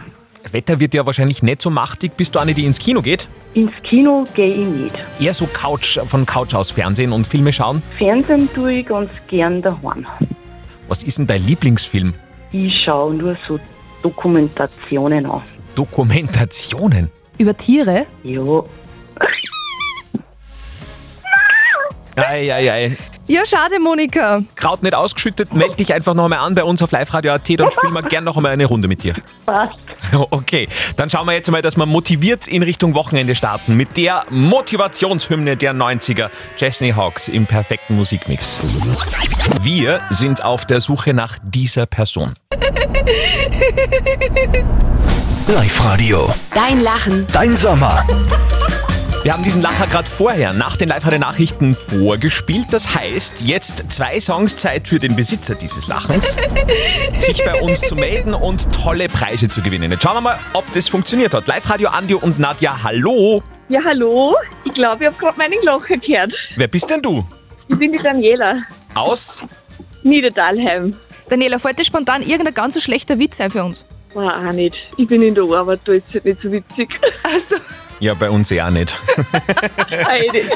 Wetter 0.54 0.80
wird 0.80 0.94
ja 0.94 1.06
wahrscheinlich 1.06 1.44
nicht 1.44 1.62
so 1.62 1.70
machtig. 1.70 2.16
Bist 2.16 2.36
du 2.36 2.40
eine, 2.40 2.54
die 2.54 2.66
ins 2.66 2.80
Kino 2.80 3.02
geht? 3.02 3.28
Ins 3.56 3.72
Kino 3.84 4.24
gehe 4.36 4.50
ich 4.54 4.68
nicht. 4.68 4.96
Eher 5.20 5.34
so 5.34 5.48
Couch, 5.48 6.00
von 6.06 6.26
Couch 6.26 6.54
aus 6.54 6.72
Fernsehen 6.72 7.12
und 7.12 7.28
Filme 7.28 7.52
schauen? 7.52 7.82
Fernsehen 7.98 8.48
tue 8.54 8.74
ich 8.76 8.86
ganz 8.86 9.10
gern 9.28 9.62
daheim. 9.62 10.06
Was 10.88 11.04
ist 11.04 11.18
denn 11.18 11.28
dein 11.28 11.46
Lieblingsfilm? 11.46 12.14
Ich 12.52 12.72
schaue 12.86 13.16
nur 13.16 13.36
so 13.48 13.60
Dokumentationen 14.04 15.26
an. 15.26 15.42
Dokumentationen? 15.76 17.10
Über 17.38 17.58
Tiere? 17.58 18.06
Ja, 18.24 18.64
Eieiei. 22.16 22.96
Ja, 23.28 23.46
schade, 23.46 23.80
Monika. 23.80 24.42
Kraut 24.56 24.84
nicht 24.84 24.94
ausgeschüttet, 24.94 25.54
melde 25.54 25.76
dich 25.76 25.94
einfach 25.94 26.14
noch 26.14 26.26
einmal 26.26 26.40
an 26.40 26.56
bei 26.56 26.64
uns 26.64 26.82
auf 26.82 26.92
liveradio.at, 26.92 27.50
dann 27.58 27.72
spielen 27.72 27.94
wir 27.94 28.04
gern 28.04 28.26
noch 28.26 28.36
einmal 28.36 28.52
eine 28.52 28.66
Runde 28.66 28.88
mit 28.88 29.04
dir. 29.04 29.16
passt. 29.46 29.78
Okay, 30.30 30.68
dann 30.98 31.10
schauen 31.10 31.26
wir 31.26 31.34
jetzt 31.34 31.50
mal, 31.50 31.62
dass 31.62 31.78
wir 31.78 31.86
motiviert 31.86 32.48
in 32.48 32.64
Richtung 32.64 32.94
Wochenende 32.96 33.36
starten 33.36 33.76
mit 33.78 33.96
der 33.98 34.24
Motivationshymne 34.30 35.56
der 35.58 35.74
90er, 35.74 36.30
Chesney 36.58 36.92
Hawks 36.92 37.28
im 37.30 37.46
perfekten 37.48 37.96
Musikmix. 37.96 38.60
Wir 39.62 40.02
sind 40.10 40.44
auf 40.44 40.66
der 40.66 40.82
Suche 40.82 41.14
nach 41.14 41.38
dieser 41.44 41.86
Person. 41.86 42.34
Live-Radio. 45.48 46.34
Dein 46.54 46.82
Lachen. 46.82 47.26
Dein 47.32 47.56
Sommer. 47.56 48.06
Wir 49.24 49.32
haben 49.32 49.44
diesen 49.44 49.62
Lacher 49.62 49.88
gerade 49.88 50.10
vorher 50.10 50.52
nach 50.52 50.76
den 50.76 50.90
Live-Radio-Nachrichten 50.90 51.78
vorgespielt. 51.78 52.66
Das 52.72 52.94
heißt, 52.94 53.40
jetzt 53.40 53.86
zwei 53.90 54.20
Songs 54.20 54.58
Zeit 54.58 54.86
für 54.86 55.00
den 55.00 55.16
Besitzer 55.16 55.56
dieses 55.56 55.88
Lachens, 55.88 56.36
sich 57.20 57.42
bei 57.46 57.62
uns 57.62 57.80
zu 57.80 57.96
melden 57.96 58.34
und 58.34 58.68
tolle 58.74 59.08
Preise 59.08 59.48
zu 59.48 59.62
gewinnen. 59.62 59.90
Jetzt 59.92 60.04
schauen 60.04 60.18
wir 60.18 60.22
mal, 60.22 60.40
ob 60.52 60.70
das 60.74 60.90
funktioniert 60.90 61.34
hat. 61.34 61.48
Live-Radio 61.48 61.88
Andi 61.88 62.16
und 62.16 62.38
Nadja, 62.38 62.84
hallo. 62.84 63.42
Ja, 63.70 63.80
hallo. 63.90 64.36
Ich 64.66 64.74
glaube, 64.74 65.06
ich 65.06 65.08
habe 65.10 65.18
gerade 65.18 65.38
meinen 65.38 65.64
Lacher 65.64 65.96
gehört. 65.96 66.34
Wer 66.58 66.68
bist 66.68 66.90
denn 66.90 67.02
du? 67.02 67.26
Ich 67.70 67.80
bin 67.80 67.94
die 67.94 68.00
Daniela. 68.00 68.62
Aus? 68.94 69.42
Niedertalheim. 70.04 70.98
Daniela, 71.30 71.60
fällt 71.60 71.80
dir 71.80 71.86
spontan 71.86 72.24
irgendein 72.24 72.54
ganz 72.54 72.84
schlechter 72.84 73.18
Witz 73.18 73.40
ein 73.40 73.52
für 73.52 73.64
uns? 73.64 73.86
Nein, 74.16 74.50
auch 74.50 74.52
nicht. 74.52 74.76
Ich 74.98 75.08
bin 75.08 75.22
in 75.22 75.34
der 75.34 75.46
Arbeit, 75.46 75.80
da 75.86 75.94
ist 75.94 76.04
es 76.10 76.16
halt 76.16 76.26
nicht 76.26 76.42
so 76.42 76.52
witzig. 76.52 76.90
Also, 77.24 77.56
Ja, 78.04 78.16
bei 78.16 78.30
uns 78.30 78.52
eher 78.52 78.70
nicht. 78.70 78.94
Heidi. 79.90 80.44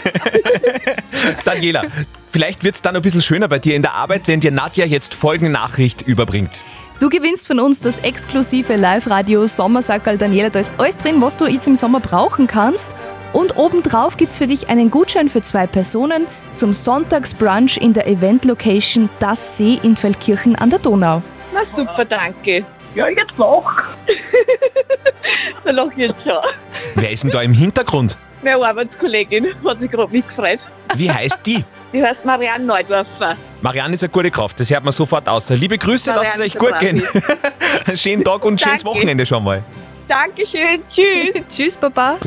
Daniela, 1.46 1.84
vielleicht 2.30 2.66
wird 2.66 2.76
es 2.76 2.82
dann 2.82 2.98
ein 2.98 3.02
bisschen 3.02 3.22
schöner 3.22 3.48
bei 3.48 3.58
dir 3.58 3.78
in 3.78 3.84
der 3.84 3.94
Arbeit, 3.94 4.28
wenn 4.28 4.42
dir 4.42 4.52
Nadja 4.52 4.86
jetzt 4.86 5.16
folgende 5.16 5.50
Nachricht 5.50 6.02
überbringt. 6.02 6.66
du 7.00 7.08
gewinnst 7.08 7.48
von 7.48 7.62
uns 7.62 7.80
das 7.80 8.00
exklusive 8.00 8.76
Live-Radio 8.76 9.48
Sommersackerl. 9.48 10.18
Daniela, 10.18 10.50
da 10.50 10.60
ist 10.60 10.74
alles 10.78 10.98
drin, 10.98 11.22
was 11.22 11.38
du 11.38 11.46
jetzt 11.46 11.68
im 11.68 11.78
Sommer 11.78 12.02
brauchen 12.02 12.48
kannst. 12.48 12.94
Und 13.32 13.56
obendrauf 13.56 14.18
gibt 14.18 14.34
es 14.34 14.38
für 14.38 14.48
dich 14.48 14.70
einen 14.70 14.92
Gutschein 14.92 15.30
für 15.30 15.42
zwei 15.42 15.68
Personen 15.68 16.28
zum 16.56 16.74
Sonntagsbrunch 16.74 17.78
in 17.78 17.94
der 17.94 18.08
Event-Location 18.08 19.08
Das 19.20 19.56
See 19.56 19.80
in 19.84 19.96
Feldkirchen 19.96 20.58
an 20.58 20.70
der 20.70 20.80
Donau. 20.80 21.22
Na 21.54 21.62
super, 21.74 22.04
danke. 22.04 22.66
Ja, 22.98 23.08
jetzt 23.10 23.38
lach. 23.38 23.84
da 25.64 25.70
lach 25.70 25.92
ich 25.92 25.98
jetzt 25.98 26.24
schon. 26.24 26.42
Wer 26.96 27.12
ist 27.12 27.24
denn 27.24 27.30
da 27.30 27.44
im 27.44 27.54
Hintergrund? 27.54 28.18
Meine 28.42 28.66
Arbeitskollegin 28.66 29.54
hat 29.64 29.78
sich 29.78 29.92
gerade 29.92 30.12
mitgefreut. 30.12 30.60
Wie 30.96 31.12
heißt 31.12 31.42
die? 31.46 31.64
Die 31.94 32.02
heißt 32.02 32.26
Marianne 32.26 32.66
Neudorfer. 32.66 33.36
Marianne 33.62 33.94
ist 33.94 34.04
eine 34.04 34.10
gute 34.10 34.32
Kraft, 34.32 34.60
das 34.60 34.72
hört 34.72 34.84
man 34.84 34.94
sofort 34.94 35.30
aus. 35.30 35.52
Liebe 35.52 35.78
Grüße, 35.78 36.12
lasst 36.12 36.40
es 36.40 36.42
euch 36.42 36.58
gut 36.58 36.80
gehen. 36.80 36.98
ist 36.98 38.02
Schönen 38.02 38.24
Tag 38.24 38.44
und 38.44 38.60
schönes 38.60 38.82
Danke. 38.82 38.98
Wochenende 38.98 39.28
schon 39.28 39.44
mal. 39.44 39.64
Dankeschön, 40.08 40.82
tschüss. 40.92 41.44
Tschüss, 41.56 41.78
Papa. 41.78 42.18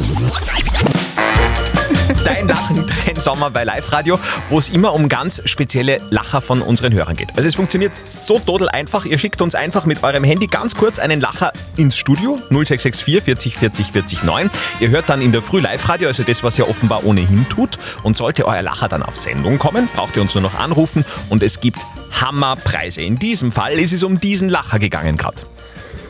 Dein 2.25 2.49
Lachen, 2.49 2.87
dein 3.07 3.17
Sommer 3.21 3.51
bei 3.51 3.65
Live 3.65 3.93
Radio, 3.93 4.19
wo 4.49 4.59
es 4.59 4.69
immer 4.69 4.93
um 4.93 5.09
ganz 5.09 5.43
spezielle 5.47 6.01
Lacher 6.11 6.41
von 6.41 6.63
unseren 6.63 6.93
Hörern 6.93 7.17
geht. 7.17 7.29
Also 7.37 7.49
es 7.49 7.55
funktioniert 7.55 7.97
so 7.97 8.39
total 8.39 8.69
einfach. 8.69 9.05
Ihr 9.05 9.19
schickt 9.19 9.41
uns 9.43 9.55
einfach 9.55 9.87
mit 9.87 10.03
eurem 10.03 10.25
Handy 10.25 10.47
ganz 10.47 10.75
kurz 10.75 10.99
einen 10.99 11.21
Lacher 11.21 11.53
ins 11.77 11.97
Studio 11.97 12.39
0664 12.51 13.23
40 13.23 13.57
40 13.57 13.87
40 13.93 14.23
9. 14.25 14.51
Ihr 14.81 14.89
hört 14.91 15.09
dann 15.09 15.23
in 15.23 15.33
der 15.33 15.43
Früh 15.43 15.61
Live 15.61 15.89
Radio, 15.89 16.09
also 16.09 16.23
das, 16.23 16.43
was 16.43 16.59
ihr 16.59 16.69
offenbar 16.69 17.05
ohnehin 17.05 17.49
tut. 17.49 17.79
Und 18.03 18.17
sollte 18.17 18.47
euer 18.47 18.63
Lacher 18.63 18.89
dann 18.89 19.03
auf 19.03 19.19
Sendung 19.19 19.59
kommen, 19.59 19.89
braucht 19.95 20.17
ihr 20.17 20.23
uns 20.23 20.35
nur 20.35 20.43
noch 20.43 20.55
anrufen 20.55 21.05
und 21.29 21.43
es 21.43 21.61
gibt 21.61 21.87
Hammerpreise. 22.21 23.03
In 23.03 23.17
diesem 23.17 23.51
Fall 23.53 23.79
ist 23.79 23.93
es 23.93 24.03
um 24.03 24.21
diesen 24.21 24.49
Lacher 24.49 24.79
gegangen 24.79 25.17
gerade. 25.17 25.43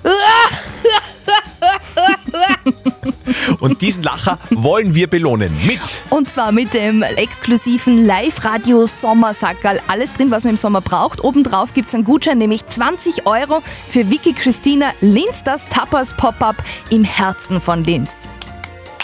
Und 3.61 3.83
diesen 3.83 4.02
Lacher 4.02 4.38
wollen 4.50 4.95
wir 4.95 5.09
belohnen 5.09 5.52
mit 5.66 6.02
Und 6.11 6.30
zwar 6.30 6.52
mit 6.52 6.75
dem 6.75 7.02
exklusiven 7.02 8.07
Live-Radio 8.07 8.87
Sommersackerl. 8.87 9.80
Alles 9.88 10.14
drin, 10.14 10.30
was 10.30 10.45
man 10.45 10.52
im 10.52 10.57
Sommer 10.57 10.80
braucht. 10.80 11.23
Obendrauf 11.23 11.75
gibt 11.75 11.88
es 11.88 11.95
einen 11.95 12.04
Gutschein, 12.04 12.38
nämlich 12.38 12.66
20 12.66 13.26
Euro 13.26 13.62
für 13.88 14.11
Vicky 14.11 14.33
Christina 14.33 14.92
Linz, 15.00 15.42
das 15.45 15.69
Tapas 15.69 16.16
Pop-Up 16.16 16.62
im 16.90 17.04
Herzen 17.04 17.61
von 17.61 17.85
Linz. 17.85 18.28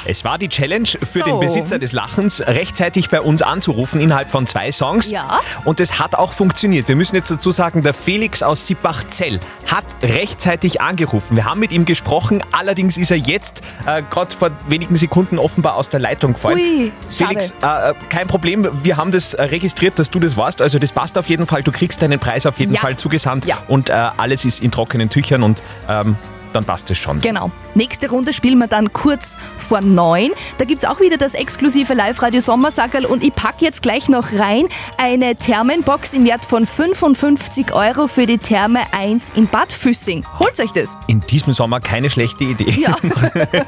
Es 0.08 0.24
war 0.24 0.38
die 0.38 0.48
Challenge 0.48 0.86
für 0.86 1.18
So. 1.20 1.24
den 1.24 1.40
Besitzer 1.40 1.78
des 1.78 1.92
Lachens, 1.92 2.40
rechtzeitig 2.46 3.10
bei 3.10 3.20
uns 3.20 3.42
anzurufen 3.42 4.00
innerhalb 4.00 4.30
von 4.30 4.46
zwei 4.46 4.70
Songs. 4.70 5.10
Ja. 5.10 5.40
Und 5.64 5.80
es 5.80 5.98
hat 5.98 6.14
auch 6.14 6.32
funktioniert. 6.32 6.88
Wir 6.88 6.96
müssen 6.96 7.16
jetzt 7.16 7.30
dazu 7.30 7.50
sagen, 7.50 7.82
der 7.82 7.94
Felix 7.94 8.42
aus 8.42 8.66
Sippach-Zell 8.66 9.40
hat 9.66 9.84
rechtzeitig 10.02 10.80
angerufen. 10.80 11.36
Wir 11.36 11.44
haben 11.44 11.60
mit 11.60 11.72
ihm 11.72 11.84
gesprochen, 11.84 12.42
allerdings 12.52 12.96
ist 12.96 13.10
er 13.10 13.16
jetzt 13.16 13.62
äh, 13.86 14.02
gerade 14.08 14.34
vor 14.34 14.50
wenigen 14.68 14.96
Sekunden 14.96 15.38
offenbar 15.38 15.74
aus 15.74 15.88
der 15.88 16.00
Leitung 16.00 16.34
gefallen. 16.34 16.58
Ui. 16.58 16.92
Felix, 17.10 17.52
äh, 17.62 17.90
äh, 17.90 17.94
kein 18.08 18.28
Problem, 18.28 18.68
wir 18.84 18.96
haben 18.96 19.10
das 19.10 19.34
äh, 19.34 19.42
registriert, 19.42 19.98
dass 19.98 20.10
du 20.10 20.20
das 20.20 20.36
warst. 20.36 20.62
Also 20.62 20.78
das 20.78 20.92
passt 20.92 21.18
auf 21.18 21.28
jeden 21.28 21.46
Fall. 21.46 21.62
Du 21.62 21.72
kriegst 21.72 22.00
deinen 22.02 22.20
Preis 22.20 22.46
auf 22.46 22.58
jeden 22.58 22.74
Ja. 22.74 22.80
Fall 22.80 22.96
zugesandt 22.96 23.44
Ja. 23.46 23.58
und 23.68 23.90
äh, 23.90 23.92
alles 23.92 24.44
ist 24.44 24.60
in 24.62 24.70
trockenen 24.70 25.08
Tüchern 25.08 25.42
und 25.42 25.62
ähm, 25.88 26.16
dann 26.56 26.64
passt 26.64 26.90
es 26.90 26.98
schon. 26.98 27.20
Genau. 27.20 27.50
Nächste 27.74 28.10
Runde 28.10 28.32
spielen 28.32 28.58
wir 28.58 28.66
dann 28.66 28.92
kurz 28.92 29.36
vor 29.56 29.80
neun. 29.80 30.30
Da 30.58 30.64
gibt 30.64 30.82
es 30.82 30.88
auch 30.88 31.00
wieder 31.00 31.18
das 31.18 31.34
exklusive 31.34 31.94
Live-Radio 31.94 32.40
Sommersackerl 32.40 33.04
und 33.04 33.22
ich 33.22 33.34
packe 33.34 33.64
jetzt 33.64 33.82
gleich 33.82 34.08
noch 34.08 34.32
rein 34.32 34.66
eine 34.96 35.36
Thermenbox 35.36 36.14
im 36.14 36.24
Wert 36.24 36.44
von 36.44 36.66
55 36.66 37.72
Euro 37.72 38.08
für 38.08 38.26
die 38.26 38.38
Therme 38.38 38.80
1 38.92 39.32
in 39.36 39.46
Bad 39.46 39.72
Füssing. 39.72 40.26
Holt 40.38 40.58
euch 40.58 40.72
das. 40.72 40.96
In 41.06 41.20
diesem 41.20 41.52
Sommer 41.52 41.80
keine 41.80 42.10
schlechte 42.10 42.44
Idee. 42.44 42.70
Ja. 42.80 42.96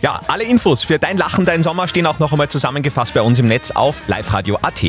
Ja, 0.00 0.20
alle 0.28 0.44
Infos 0.44 0.84
für 0.84 1.00
dein 1.00 1.18
Lachen, 1.18 1.44
dein 1.44 1.64
Sommer 1.64 1.88
stehen 1.88 2.06
auch 2.06 2.20
noch 2.20 2.30
einmal 2.30 2.48
zusammengefasst 2.48 3.14
bei 3.14 3.20
uns 3.20 3.40
im 3.40 3.46
Netz 3.46 3.72
auf 3.72 4.02
liveradio.at. 4.06 4.82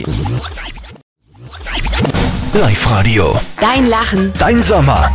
Live 2.53 2.91
Radio. 2.91 3.39
Dein 3.59 3.87
Lachen. 3.87 4.31
Dein 4.37 4.61
Sommer. 4.61 5.11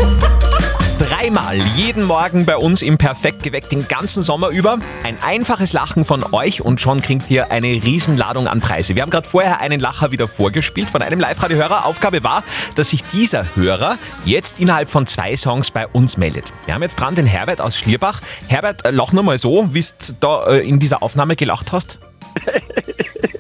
Dreimal 1.25 1.57
jeden 1.75 2.05
Morgen 2.05 2.45
bei 2.45 2.59
uns 2.59 2.83
im 2.83 2.99
Perfekt 2.99 3.43
geweckt 3.43 3.73
den 3.73 3.89
ganzen 3.89 4.23
Sommer 4.23 4.51
über. 4.51 4.79
Ein 5.05 5.17
einfaches 5.23 5.73
Lachen 5.73 6.05
von 6.05 6.23
euch 6.35 6.61
und 6.61 6.83
schon 6.83 7.01
kriegt 7.01 7.31
ihr 7.31 7.51
eine 7.51 7.69
Riesenladung 7.69 8.47
an 8.47 8.61
Preise. 8.61 8.95
Wir 8.95 9.01
haben 9.01 9.09
gerade 9.09 9.27
vorher 9.27 9.63
einen 9.63 9.81
Lacher 9.81 10.11
wieder 10.11 10.29
vorgespielt 10.29 10.91
von 10.91 11.01
einem 11.01 11.19
Live-Radio-Hörer. 11.19 11.87
Aufgabe 11.87 12.23
war, 12.23 12.45
dass 12.75 12.91
sich 12.91 13.05
dieser 13.05 13.57
Hörer 13.57 13.97
jetzt 14.27 14.61
innerhalb 14.61 14.91
von 14.91 15.07
zwei 15.07 15.35
Songs 15.35 15.71
bei 15.71 15.87
uns 15.87 16.19
meldet. 16.19 16.53
Wir 16.67 16.75
haben 16.75 16.83
jetzt 16.83 16.97
dran 16.97 17.15
den 17.15 17.25
Herbert 17.25 17.63
aus 17.63 17.79
Schlierbach. 17.79 18.21
Herbert, 18.49 18.85
äh, 18.85 18.91
lach 18.91 19.13
nur 19.15 19.23
mal 19.23 19.39
so, 19.39 19.73
wie 19.73 19.81
du 19.81 20.13
da 20.21 20.45
äh, 20.49 20.69
in 20.69 20.79
dieser 20.79 21.03
Aufnahme 21.03 21.37
gelacht 21.37 21.73
hast. 21.73 22.01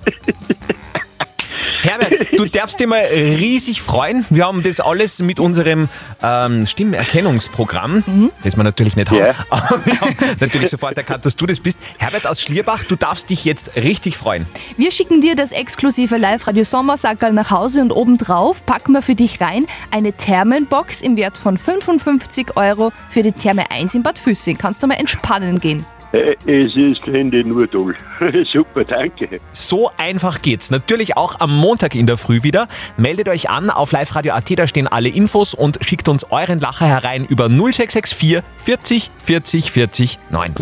Herbert, 1.84 2.26
du 2.38 2.46
darfst 2.46 2.80
dir 2.80 2.86
mal 2.86 3.04
riesig 3.04 3.82
freuen. 3.82 4.24
Wir 4.30 4.46
haben 4.46 4.62
das 4.62 4.80
alles 4.80 5.20
mit 5.20 5.38
unserem 5.38 5.90
ähm, 6.22 6.66
Stimmerkennungsprogramm, 6.66 8.30
das 8.42 8.56
wir 8.56 8.64
natürlich 8.64 8.96
nicht 8.96 9.10
haben, 9.10 9.18
Ja. 9.18 9.34
aber 9.50 9.84
wir 9.84 10.00
haben 10.00 10.16
natürlich 10.40 10.70
sofort 10.70 10.96
erkannt, 10.96 11.26
dass 11.26 11.36
du 11.36 11.44
das 11.44 11.60
bist. 11.60 11.78
Herbert 11.98 12.26
aus 12.26 12.40
Schlierbach, 12.40 12.84
du 12.84 12.96
darfst 12.96 13.28
dich 13.28 13.44
jetzt 13.44 13.76
richtig 13.76 14.16
freuen. 14.16 14.46
Wir 14.78 14.92
schicken 14.92 15.20
dir 15.20 15.36
das 15.36 15.52
exklusive 15.52 16.16
Live-Radio 16.16 16.64
Sommersackerl 16.64 17.34
nach 17.34 17.50
Hause 17.50 17.82
und 17.82 17.92
obendrauf 17.92 18.64
packen 18.64 18.92
wir 18.92 19.02
für 19.02 19.14
dich 19.14 19.42
rein 19.42 19.66
eine 19.90 20.14
Thermenbox 20.14 21.02
im 21.02 21.18
Wert 21.18 21.36
von 21.36 21.58
55 21.58 22.56
Euro 22.56 22.92
für 23.10 23.22
die 23.22 23.32
Therme 23.32 23.70
1 23.70 23.94
in 23.94 24.02
Bad 24.02 24.18
Füssing. 24.18 24.56
Kannst 24.56 24.82
du 24.82 24.86
mal 24.86 24.94
entspannen 24.94 25.60
gehen. 25.60 25.84
Äh, 26.14 26.36
Es 26.46 26.76
ist, 26.76 27.06
ich, 27.06 27.46
nur 27.46 27.68
toll. 27.68 27.96
Super, 28.52 28.84
danke. 28.84 29.40
So 29.50 29.90
einfach 29.96 30.42
geht's. 30.42 30.70
Natürlich 30.70 31.16
auch 31.16 31.40
am 31.40 31.56
Montag 31.56 31.94
in 31.94 32.06
der 32.06 32.16
Früh 32.16 32.42
wieder. 32.42 32.68
Meldet 32.96 33.28
euch 33.28 33.50
an 33.50 33.70
auf 33.70 33.92
liveradio.at, 33.92 34.58
da 34.58 34.66
stehen 34.66 34.86
alle 34.86 35.08
Infos 35.08 35.54
und 35.54 35.78
schickt 35.84 36.08
uns 36.08 36.24
euren 36.30 36.60
Lacher 36.60 36.86
herein 36.86 37.24
über 37.24 37.48
0664 37.48 38.42
40 38.56 39.10
40 39.24 39.70
40 39.72 40.18
9. 40.30 40.54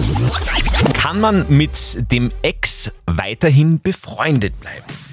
Kann 0.94 1.20
man 1.20 1.44
mit 1.48 2.10
dem 2.10 2.30
Ex 2.42 2.90
weiterhin 3.06 3.80
befreundet 3.80 4.58
bleiben? 4.60 5.11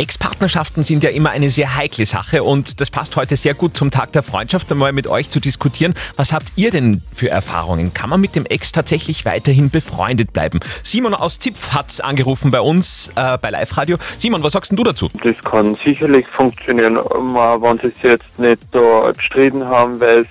Ex-Partnerschaften 0.00 0.82
sind 0.82 1.02
ja 1.04 1.10
immer 1.10 1.28
eine 1.28 1.50
sehr 1.50 1.76
heikle 1.76 2.06
Sache 2.06 2.42
und 2.42 2.80
das 2.80 2.90
passt 2.90 3.16
heute 3.16 3.36
sehr 3.36 3.52
gut 3.52 3.76
zum 3.76 3.90
Tag 3.90 4.12
der 4.12 4.22
Freundschaft, 4.22 4.72
einmal 4.72 4.92
mit 4.94 5.06
euch 5.06 5.28
zu 5.28 5.40
diskutieren. 5.40 5.92
Was 6.16 6.32
habt 6.32 6.54
ihr 6.56 6.70
denn 6.70 7.02
für 7.14 7.28
Erfahrungen? 7.28 7.92
Kann 7.92 8.08
man 8.08 8.18
mit 8.18 8.34
dem 8.34 8.46
Ex 8.46 8.72
tatsächlich 8.72 9.26
weiterhin 9.26 9.68
befreundet 9.68 10.32
bleiben? 10.32 10.60
Simon 10.82 11.12
aus 11.12 11.38
Zipf 11.38 11.74
hat's 11.74 12.00
angerufen 12.00 12.50
bei 12.50 12.62
uns 12.62 13.10
äh, 13.14 13.36
bei 13.36 13.50
Live 13.50 13.76
Radio. 13.76 13.98
Simon, 14.16 14.42
was 14.42 14.54
sagst 14.54 14.70
denn 14.70 14.78
du 14.78 14.84
dazu? 14.84 15.10
Das 15.22 15.36
kann 15.44 15.76
sicherlich 15.84 16.26
funktionieren, 16.28 16.96
wenn 16.96 17.78
sie 17.80 17.88
sich 17.88 18.02
jetzt 18.02 18.38
nicht 18.38 18.62
da 18.72 19.12
gestritten 19.14 19.68
haben, 19.68 20.00
weil 20.00 20.20
es 20.20 20.28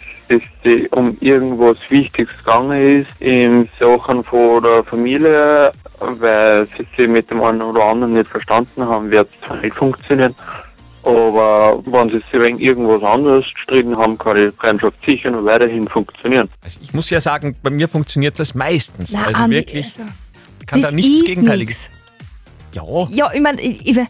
sie 0.63 0.87
um 0.91 1.17
irgendwas 1.21 1.77
Wichtiges 1.89 2.35
gegangen 2.37 3.01
ist, 3.01 3.09
in 3.19 3.67
Sachen 3.79 4.23
von 4.23 4.61
der 4.63 4.83
Familie, 4.83 5.71
weil 5.99 6.67
sie 6.77 6.85
sich 6.97 7.09
mit 7.09 7.29
dem 7.31 7.41
einen 7.43 7.61
oder 7.61 7.83
anderen 7.85 8.13
nicht 8.13 8.29
verstanden 8.29 8.83
haben, 8.85 9.09
wird 9.11 9.29
es 9.41 9.47
zwar 9.47 9.57
nicht 9.57 9.75
funktionieren. 9.75 10.35
Aber 11.03 11.81
wenn 11.85 12.09
sie 12.11 12.17
sich 12.17 12.41
wegen 12.41 12.59
irgendwas 12.59 13.01
anderes 13.03 13.45
gestritten 13.53 13.97
haben, 13.97 14.17
kann 14.17 14.35
die 14.35 14.51
Freundschaft 14.51 14.97
sicher 15.05 15.31
noch 15.31 15.45
weiterhin 15.45 15.87
funktionieren. 15.87 16.49
Ich 16.81 16.93
muss 16.93 17.09
ja 17.09 17.21
sagen, 17.21 17.55
bei 17.63 17.69
mir 17.69 17.87
funktioniert 17.87 18.37
das 18.39 18.53
meistens. 18.53 19.13
Na, 19.13 19.25
also 19.27 19.43
Andi, 19.43 19.55
wirklich, 19.55 19.85
also, 19.97 20.11
kann 20.67 20.81
da 20.81 20.91
nichts 20.91 21.23
Gegenteiliges. 21.23 21.89
Ja, 22.73 22.83
Ja, 23.11 23.31
ich 23.33 23.41
meine, 23.41 23.59
ich, 23.61 23.87
ich, 23.87 23.95
nein, 23.95 24.07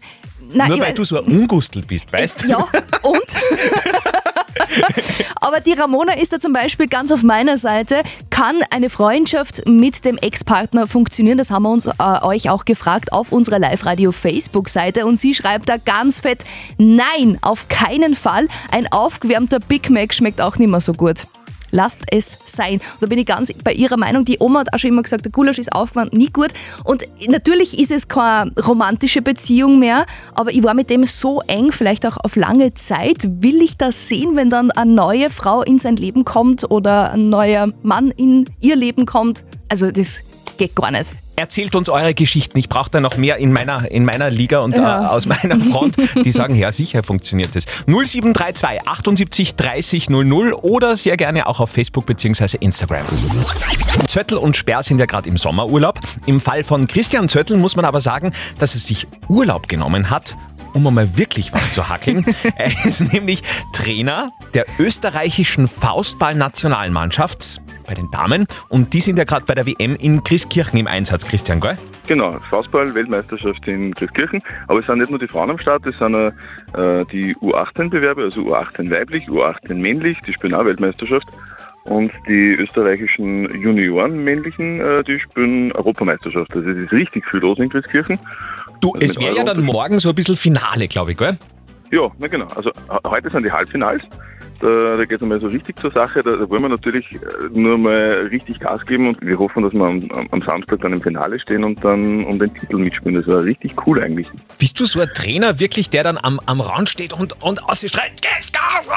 nur 0.50 0.64
ich 0.64 0.70
weil 0.70 0.78
mein- 0.78 0.94
du 0.96 1.04
so 1.04 1.18
ein 1.22 1.24
Ungustel 1.26 1.82
bist, 1.86 2.12
weißt 2.12 2.42
du? 2.42 2.48
Ja, 2.48 2.56
und? 3.02 3.22
Aber 5.40 5.60
die 5.60 5.72
Ramona 5.72 6.14
ist 6.14 6.32
da 6.32 6.40
zum 6.40 6.52
Beispiel 6.52 6.86
ganz 6.86 7.12
auf 7.12 7.22
meiner 7.22 7.58
Seite. 7.58 8.02
Kann 8.30 8.56
eine 8.70 8.90
Freundschaft 8.90 9.66
mit 9.66 10.04
dem 10.04 10.18
Ex-Partner 10.18 10.86
funktionieren? 10.86 11.38
Das 11.38 11.50
haben 11.50 11.62
wir 11.62 11.70
uns 11.70 11.86
äh, 11.86 11.92
euch 12.22 12.50
auch 12.50 12.64
gefragt 12.64 13.12
auf 13.12 13.32
unserer 13.32 13.58
Live-Radio-Facebook-Seite. 13.58 15.06
Und 15.06 15.18
sie 15.18 15.34
schreibt 15.34 15.68
da 15.68 15.76
ganz 15.76 16.20
fett: 16.20 16.44
Nein, 16.78 17.38
auf 17.42 17.68
keinen 17.68 18.14
Fall. 18.14 18.48
Ein 18.70 18.90
aufgewärmter 18.92 19.60
Big 19.60 19.90
Mac 19.90 20.14
schmeckt 20.14 20.40
auch 20.40 20.56
nicht 20.56 20.70
mehr 20.70 20.80
so 20.80 20.92
gut. 20.92 21.26
Lasst 21.70 22.02
es 22.10 22.36
sein. 22.44 22.74
Und 22.74 23.02
da 23.02 23.06
bin 23.06 23.18
ich 23.18 23.26
ganz 23.26 23.52
bei 23.64 23.72
ihrer 23.72 23.96
Meinung. 23.96 24.24
Die 24.24 24.38
Oma 24.40 24.60
hat 24.60 24.72
auch 24.72 24.78
schon 24.78 24.90
immer 24.90 25.02
gesagt, 25.02 25.24
der 25.24 25.32
Gulasch 25.32 25.58
ist 25.58 25.72
aufgewandt, 25.74 26.12
nie 26.12 26.28
gut. 26.28 26.48
Und 26.84 27.04
natürlich 27.28 27.78
ist 27.78 27.90
es 27.90 28.08
keine 28.08 28.52
romantische 28.66 29.22
Beziehung 29.22 29.78
mehr, 29.78 30.06
aber 30.34 30.50
ich 30.50 30.62
war 30.62 30.74
mit 30.74 30.90
dem 30.90 31.04
so 31.04 31.40
eng, 31.46 31.72
vielleicht 31.72 32.06
auch 32.06 32.16
auf 32.18 32.36
lange 32.36 32.74
Zeit. 32.74 33.18
Will 33.42 33.62
ich 33.62 33.76
das 33.76 34.08
sehen, 34.08 34.36
wenn 34.36 34.50
dann 34.50 34.70
eine 34.70 34.90
neue 34.90 35.30
Frau 35.30 35.62
in 35.62 35.78
sein 35.78 35.96
Leben 35.96 36.24
kommt 36.24 36.70
oder 36.70 37.12
ein 37.12 37.28
neuer 37.28 37.72
Mann 37.82 38.10
in 38.10 38.46
ihr 38.60 38.76
Leben 38.76 39.06
kommt? 39.06 39.44
Also 39.68 39.90
das 39.90 40.20
geht 40.56 40.74
gar 40.74 40.90
nicht. 40.90 41.10
Erzählt 41.40 41.74
uns 41.74 41.88
eure 41.88 42.12
Geschichten. 42.12 42.58
Ich 42.58 42.68
brauche 42.68 42.90
da 42.90 43.00
noch 43.00 43.16
mehr 43.16 43.38
in 43.38 43.50
meiner, 43.50 43.90
in 43.90 44.04
meiner 44.04 44.28
Liga 44.28 44.58
und 44.58 44.76
Ja. 44.76 45.04
äh, 45.04 45.06
aus 45.06 45.24
meiner 45.24 45.58
Front. 45.58 45.96
Die 46.22 46.32
sagen, 46.32 46.54
ja, 46.54 46.70
sicher 46.70 47.02
funktioniert 47.02 47.56
das. 47.56 47.64
0732 47.86 48.86
78 48.86 49.54
30 49.56 50.10
00 50.10 50.52
oder 50.52 50.98
sehr 50.98 51.16
gerne 51.16 51.46
auch 51.46 51.60
auf 51.60 51.70
Facebook 51.70 52.04
bzw. 52.04 52.58
Instagram. 52.60 53.06
Zöttl 54.06 54.34
und 54.34 54.54
Sperr 54.54 54.82
sind 54.82 54.98
ja 54.98 55.06
gerade 55.06 55.30
im 55.30 55.38
Sommerurlaub. 55.38 55.98
Im 56.26 56.42
Fall 56.42 56.62
von 56.62 56.86
Christian 56.86 57.30
Zöttl 57.30 57.56
muss 57.56 57.74
man 57.74 57.86
aber 57.86 58.02
sagen, 58.02 58.34
dass 58.58 58.74
er 58.74 58.80
sich 58.80 59.06
Urlaub 59.28 59.66
genommen 59.66 60.10
hat, 60.10 60.36
um 60.74 60.86
einmal 60.86 61.16
wirklich 61.16 61.54
was 61.54 61.72
zu 61.72 61.88
hackeln. 61.88 62.26
er 62.56 62.84
ist 62.84 63.14
nämlich 63.14 63.42
Trainer 63.72 64.30
der 64.52 64.66
österreichischen 64.78 65.68
Faustball-Nationalmannschaft 65.68 67.62
bei 67.90 67.94
den 67.94 68.08
Damen 68.12 68.46
und 68.68 68.94
die 68.94 69.00
sind 69.00 69.18
ja 69.18 69.24
gerade 69.24 69.44
bei 69.44 69.54
der 69.54 69.66
WM 69.66 69.96
in 69.96 70.22
Christkirchen 70.22 70.78
im 70.78 70.86
Einsatz, 70.86 71.26
Christian, 71.26 71.58
gell? 71.58 71.76
Genau, 72.06 72.38
Faustball-Weltmeisterschaft 72.48 73.66
in 73.66 73.92
Christkirchen. 73.94 74.40
Aber 74.68 74.78
es 74.78 74.86
sind 74.86 74.98
nicht 74.98 75.10
nur 75.10 75.18
die 75.18 75.26
Frauen 75.26 75.50
am 75.50 75.58
Start, 75.58 75.84
es 75.86 75.98
sind 75.98 76.14
äh, 76.14 76.30
die 77.06 77.34
U18-Bewerbe, 77.36 78.22
also 78.22 78.42
U18 78.42 78.90
weiblich, 78.90 79.26
U18 79.28 79.74
männlich, 79.74 80.18
die 80.26 80.32
spielen 80.32 80.54
auch 80.54 80.64
Weltmeisterschaft. 80.64 81.26
Und 81.84 82.12
die 82.28 82.52
österreichischen 82.52 83.60
Junioren 83.60 84.22
männlichen, 84.22 84.80
äh, 84.80 85.02
die 85.02 85.18
spielen 85.18 85.72
Europameisterschaft. 85.72 86.54
Also 86.54 86.68
es 86.70 86.82
ist 86.82 86.92
richtig 86.92 87.24
viel 87.28 87.40
los 87.40 87.58
in 87.58 87.70
Christkirchen. 87.70 88.18
Du, 88.80 88.92
Also 88.92 89.04
es 89.04 89.18
wäre 89.20 89.36
ja 89.36 89.42
dann 89.44 89.62
morgen 89.64 89.98
so 89.98 90.10
ein 90.10 90.14
bisschen 90.14 90.36
Finale, 90.36 90.86
glaube 90.88 91.12
ich, 91.12 91.16
gell? 91.18 91.36
Ja, 91.90 92.08
na 92.18 92.28
genau. 92.28 92.46
Also 92.54 92.70
he- 92.70 93.08
heute 93.08 93.30
sind 93.30 93.44
die 93.44 93.50
Halbfinals. 93.50 94.02
Da, 94.60 94.96
da 94.96 95.04
geht 95.04 95.16
es 95.16 95.22
einmal 95.22 95.40
so 95.40 95.46
richtig 95.46 95.78
zur 95.78 95.90
Sache. 95.90 96.22
Da, 96.22 96.32
da 96.36 96.48
wollen 96.50 96.62
wir 96.62 96.68
natürlich 96.68 97.10
äh, 97.12 97.18
nur 97.52 97.78
mal 97.78 98.28
richtig 98.30 98.60
Gas 98.60 98.84
geben 98.84 99.08
und 99.08 99.20
wir 99.22 99.38
hoffen, 99.38 99.62
dass 99.62 99.72
wir 99.72 99.80
am, 99.84 100.02
am- 100.12 100.28
am 100.30 100.42
Samstag 100.42 100.80
dann 100.82 100.92
im 100.92 101.00
Finale 101.00 101.38
stehen 101.40 101.64
und 101.64 101.82
dann 101.82 102.24
um 102.24 102.38
den 102.38 102.52
Titel 102.54 102.76
mitspielen. 102.76 103.14
Das 103.14 103.26
war 103.26 103.42
richtig 103.42 103.72
cool 103.86 104.00
eigentlich. 104.02 104.26
Bist 104.58 104.78
du 104.78 104.84
so 104.84 105.00
ein 105.00 105.08
Trainer 105.14 105.58
wirklich, 105.60 105.88
der 105.88 106.04
dann 106.04 106.18
am, 106.22 106.40
am 106.46 106.60
Rand 106.60 106.88
steht 106.90 107.12
und, 107.14 107.42
und 107.42 107.64
ausschreit, 107.64 108.12
gebt 108.20 108.52
Gas! 108.52 108.90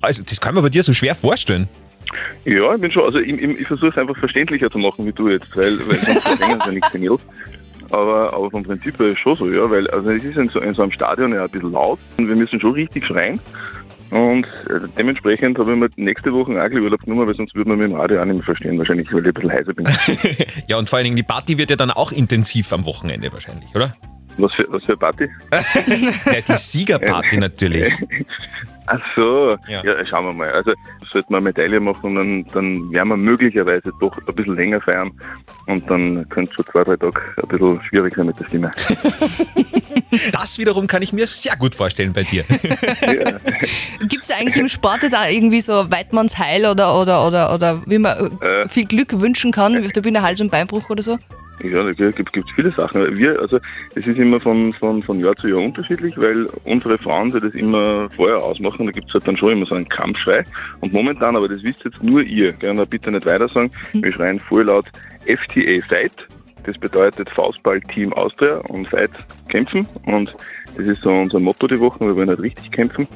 Also, 0.00 0.22
das 0.22 0.40
kann 0.40 0.54
man 0.54 0.62
bei 0.62 0.68
dir 0.70 0.82
so 0.82 0.92
schwer 0.92 1.14
vorstellen. 1.14 1.68
Ja, 2.44 2.74
ich 2.74 2.80
bin 2.80 2.92
schon, 2.92 3.04
also 3.04 3.18
ich, 3.18 3.32
ich, 3.40 3.60
ich 3.60 3.66
versuche 3.66 3.88
es 3.88 3.98
einfach 3.98 4.16
verständlicher 4.18 4.70
zu 4.70 4.78
machen 4.78 5.06
wie 5.06 5.12
du 5.12 5.28
jetzt, 5.28 5.46
weil, 5.54 5.78
weil 5.88 5.96
sonst 5.96 6.22
verlängern 6.28 6.60
sie 6.60 6.66
ja 6.68 6.72
nichts 6.74 6.94
Mädels. 6.94 7.22
Aber, 7.90 8.32
aber 8.32 8.50
vom 8.50 8.62
Prinzip 8.62 8.98
her 8.98 9.06
ist 9.08 9.18
schon 9.18 9.36
so, 9.36 9.50
ja, 9.50 9.68
weil 9.70 9.88
also 9.90 10.10
es 10.12 10.24
ist 10.24 10.36
in 10.36 10.48
so, 10.48 10.60
in 10.60 10.72
so 10.72 10.82
einem 10.82 10.92
Stadion 10.92 11.32
ja 11.34 11.44
ein 11.44 11.50
bisschen 11.50 11.72
laut 11.72 11.98
und 12.18 12.26
wir 12.28 12.36
müssen 12.36 12.58
schon 12.60 12.72
richtig 12.72 13.04
schreien. 13.06 13.38
Und 14.12 14.46
äh, 14.68 14.86
dementsprechend 14.98 15.58
habe 15.58 15.72
ich 15.72 15.78
mir 15.78 15.88
nächste 15.96 16.34
Woche 16.34 16.52
auch 16.52 16.68
gleich 16.68 16.82
Urlaub 16.82 17.00
genommen, 17.00 17.26
weil 17.26 17.34
sonst 17.34 17.54
würde 17.54 17.70
man 17.70 17.78
mich 17.78 17.88
im 17.88 17.96
Radio 17.96 18.20
auch 18.20 18.26
nicht 18.26 18.36
mehr 18.36 18.44
verstehen, 18.44 18.78
wahrscheinlich, 18.78 19.10
weil 19.10 19.20
ich 19.20 19.26
ein 19.26 19.32
bisschen 19.32 19.52
heiser 19.52 19.72
bin. 19.72 19.86
Ja, 20.68 20.76
und 20.76 20.90
vor 20.90 20.98
allen 20.98 21.04
Dingen 21.04 21.16
die 21.16 21.22
Party 21.22 21.56
wird 21.56 21.70
ja 21.70 21.76
dann 21.76 21.90
auch 21.90 22.12
intensiv 22.12 22.74
am 22.74 22.84
Wochenende 22.84 23.32
wahrscheinlich, 23.32 23.74
oder? 23.74 23.96
Was 24.36 24.52
für, 24.52 24.66
was 24.70 24.84
für 24.84 24.92
eine 24.92 24.98
Party? 24.98 25.28
ja, 26.26 26.40
die 26.46 26.56
Siegerparty 26.58 27.36
natürlich. 27.38 27.90
Ach 28.86 29.00
so, 29.16 29.56
ja. 29.68 29.82
schauen 30.04 30.26
wir 30.26 30.32
mal. 30.32 30.50
Also 30.50 30.72
sollten 31.12 31.30
wir 31.30 31.36
eine 31.36 31.44
Medaille 31.44 31.78
machen, 31.80 32.14
dann, 32.16 32.44
dann 32.52 32.92
werden 32.92 33.08
wir 33.10 33.16
möglicherweise 33.16 33.92
doch 34.00 34.16
ein 34.26 34.34
bisschen 34.34 34.56
länger 34.56 34.80
feiern 34.80 35.10
und 35.66 35.88
dann 35.88 36.28
könnte 36.28 36.50
es 36.50 36.56
schon 36.56 36.66
zwei, 36.66 36.82
drei 36.84 36.96
Tage 36.96 37.20
ein 37.42 37.48
bisschen 37.48 37.80
schwierig 37.88 38.14
sein 38.14 38.26
mit 38.26 38.38
der 38.40 38.46
Stimme. 38.46 38.68
Das 40.32 40.58
wiederum 40.58 40.86
kann 40.86 41.00
ich 41.00 41.12
mir 41.14 41.26
sehr 41.26 41.56
gut 41.56 41.74
vorstellen 41.74 42.12
bei 42.12 42.22
dir. 42.22 42.44
Gibt 44.08 44.24
es 44.24 44.30
eigentlich 44.30 44.56
im 44.56 44.68
Sport 44.68 45.02
jetzt 45.04 45.16
auch 45.16 45.26
irgendwie 45.28 45.60
so 45.62 45.90
Weidmannsheil 45.90 46.66
oder, 46.66 46.98
oder, 47.00 47.26
oder, 47.26 47.54
oder 47.54 47.82
wie 47.86 47.98
man 47.98 48.30
äh, 48.42 48.62
Äh. 48.62 48.68
viel 48.68 48.84
Glück 48.84 49.20
wünschen 49.20 49.52
kann, 49.52 49.80
wie 49.80 49.86
auf 49.86 49.92
der 49.92 50.02
Bühne 50.02 50.20
Hals- 50.22 50.40
und 50.42 50.50
Beinbruch 50.50 50.90
oder 50.90 51.02
so? 51.02 51.18
Ja, 51.62 51.84
da 51.84 51.92
gibt 51.92 52.36
es 52.36 52.44
viele 52.54 52.70
Sachen. 52.70 53.16
Wir, 53.16 53.38
also 53.40 53.58
es 53.94 54.06
ist 54.06 54.18
immer 54.18 54.40
von, 54.40 54.72
von, 54.74 55.02
von 55.02 55.20
Jahr 55.20 55.36
zu 55.36 55.48
Jahr 55.48 55.58
unterschiedlich, 55.58 56.14
weil 56.16 56.46
unsere 56.64 56.98
Frauen 56.98 57.30
sich 57.30 57.40
das 57.40 57.54
immer 57.54 58.10
vorher 58.10 58.38
ausmachen. 58.38 58.86
Da 58.86 58.92
gibt 58.92 59.08
es 59.08 59.14
halt 59.14 59.28
dann 59.28 59.36
schon 59.36 59.50
immer 59.50 59.66
so 59.66 59.74
einen 59.74 59.88
Kampfschrei. 59.88 60.42
Und 60.80 60.92
momentan, 60.92 61.36
aber 61.36 61.48
das 61.48 61.62
wisst 61.62 61.84
jetzt 61.84 62.02
nur 62.02 62.22
ihr, 62.22 62.52
gerne 62.52 62.84
bitte 62.86 63.12
nicht 63.12 63.26
weiter 63.26 63.48
sagen, 63.48 63.70
wir 63.92 64.12
schreien 64.12 64.40
voll 64.40 64.64
laut 64.64 64.86
FTA 65.24 65.86
Fight. 65.88 66.12
Das 66.64 66.78
bedeutet 66.78 67.28
Faustball 67.30 67.80
Team 67.92 68.12
Austria 68.12 68.58
und 68.68 68.88
Fight 68.88 69.10
kämpfen. 69.48 69.86
Und 70.06 70.34
das 70.76 70.86
ist 70.86 71.02
so 71.02 71.10
unser 71.10 71.40
Motto 71.40 71.66
die 71.66 71.78
Woche, 71.78 72.00
wir 72.00 72.16
wollen 72.16 72.28
halt 72.28 72.40
richtig 72.40 72.70
kämpfen. 72.72 73.06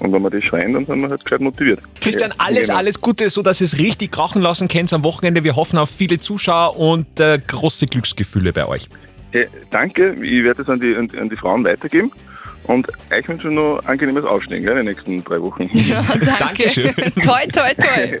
Und 0.00 0.12
wenn 0.12 0.22
wir 0.22 0.30
das 0.30 0.44
schreien, 0.44 0.72
dann 0.72 0.86
sind 0.86 1.00
wir 1.00 1.08
halt 1.08 1.24
gescheit 1.24 1.40
motiviert. 1.40 1.80
Christian, 2.00 2.32
alles, 2.38 2.68
genau. 2.68 2.78
alles 2.78 3.00
Gute, 3.00 3.30
so 3.30 3.42
dass 3.42 3.60
es 3.60 3.78
richtig 3.78 4.12
krachen 4.12 4.42
lassen 4.42 4.68
könnt 4.68 4.92
am 4.92 5.02
Wochenende. 5.04 5.42
Wir 5.44 5.56
hoffen 5.56 5.78
auf 5.78 5.90
viele 5.90 6.18
Zuschauer 6.18 6.76
und 6.78 7.20
äh, 7.20 7.38
große 7.44 7.86
Glücksgefühle 7.86 8.52
bei 8.52 8.66
euch. 8.66 8.88
Hey, 9.32 9.48
danke, 9.70 10.14
ich 10.22 10.44
werde 10.44 10.62
es 10.62 10.68
an 10.68 10.80
die, 10.80 10.94
an, 10.94 11.10
an 11.18 11.28
die 11.28 11.36
Frauen 11.36 11.64
weitergeben. 11.64 12.12
Und 12.66 12.88
euch 13.12 13.28
wünsche 13.28 13.48
noch 13.48 13.80
angenehmes 13.84 14.24
Aufstehen, 14.24 14.64
gell, 14.64 14.72
in 14.72 14.86
den 14.86 14.86
nächsten 14.86 15.22
drei 15.22 15.40
Wochen. 15.40 15.68
Ja, 15.72 16.02
danke. 16.02 16.26
Dankeschön. 16.38 16.94
toi, 17.22 17.46
toi, 17.52 17.72
toi. 17.74 18.18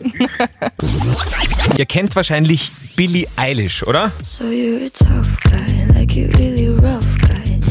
Ihr 1.78 1.86
kennt 1.86 2.14
wahrscheinlich 2.14 2.70
Billie 2.94 3.26
Eilish, 3.36 3.82
oder? 3.82 4.12
So 4.24 4.44
you're 4.44 4.86
a 4.86 4.90
tough 4.90 5.36
guy, 5.42 5.98
like 5.98 6.14
you 6.14 6.28
really 6.38 6.68
rough. 6.68 7.25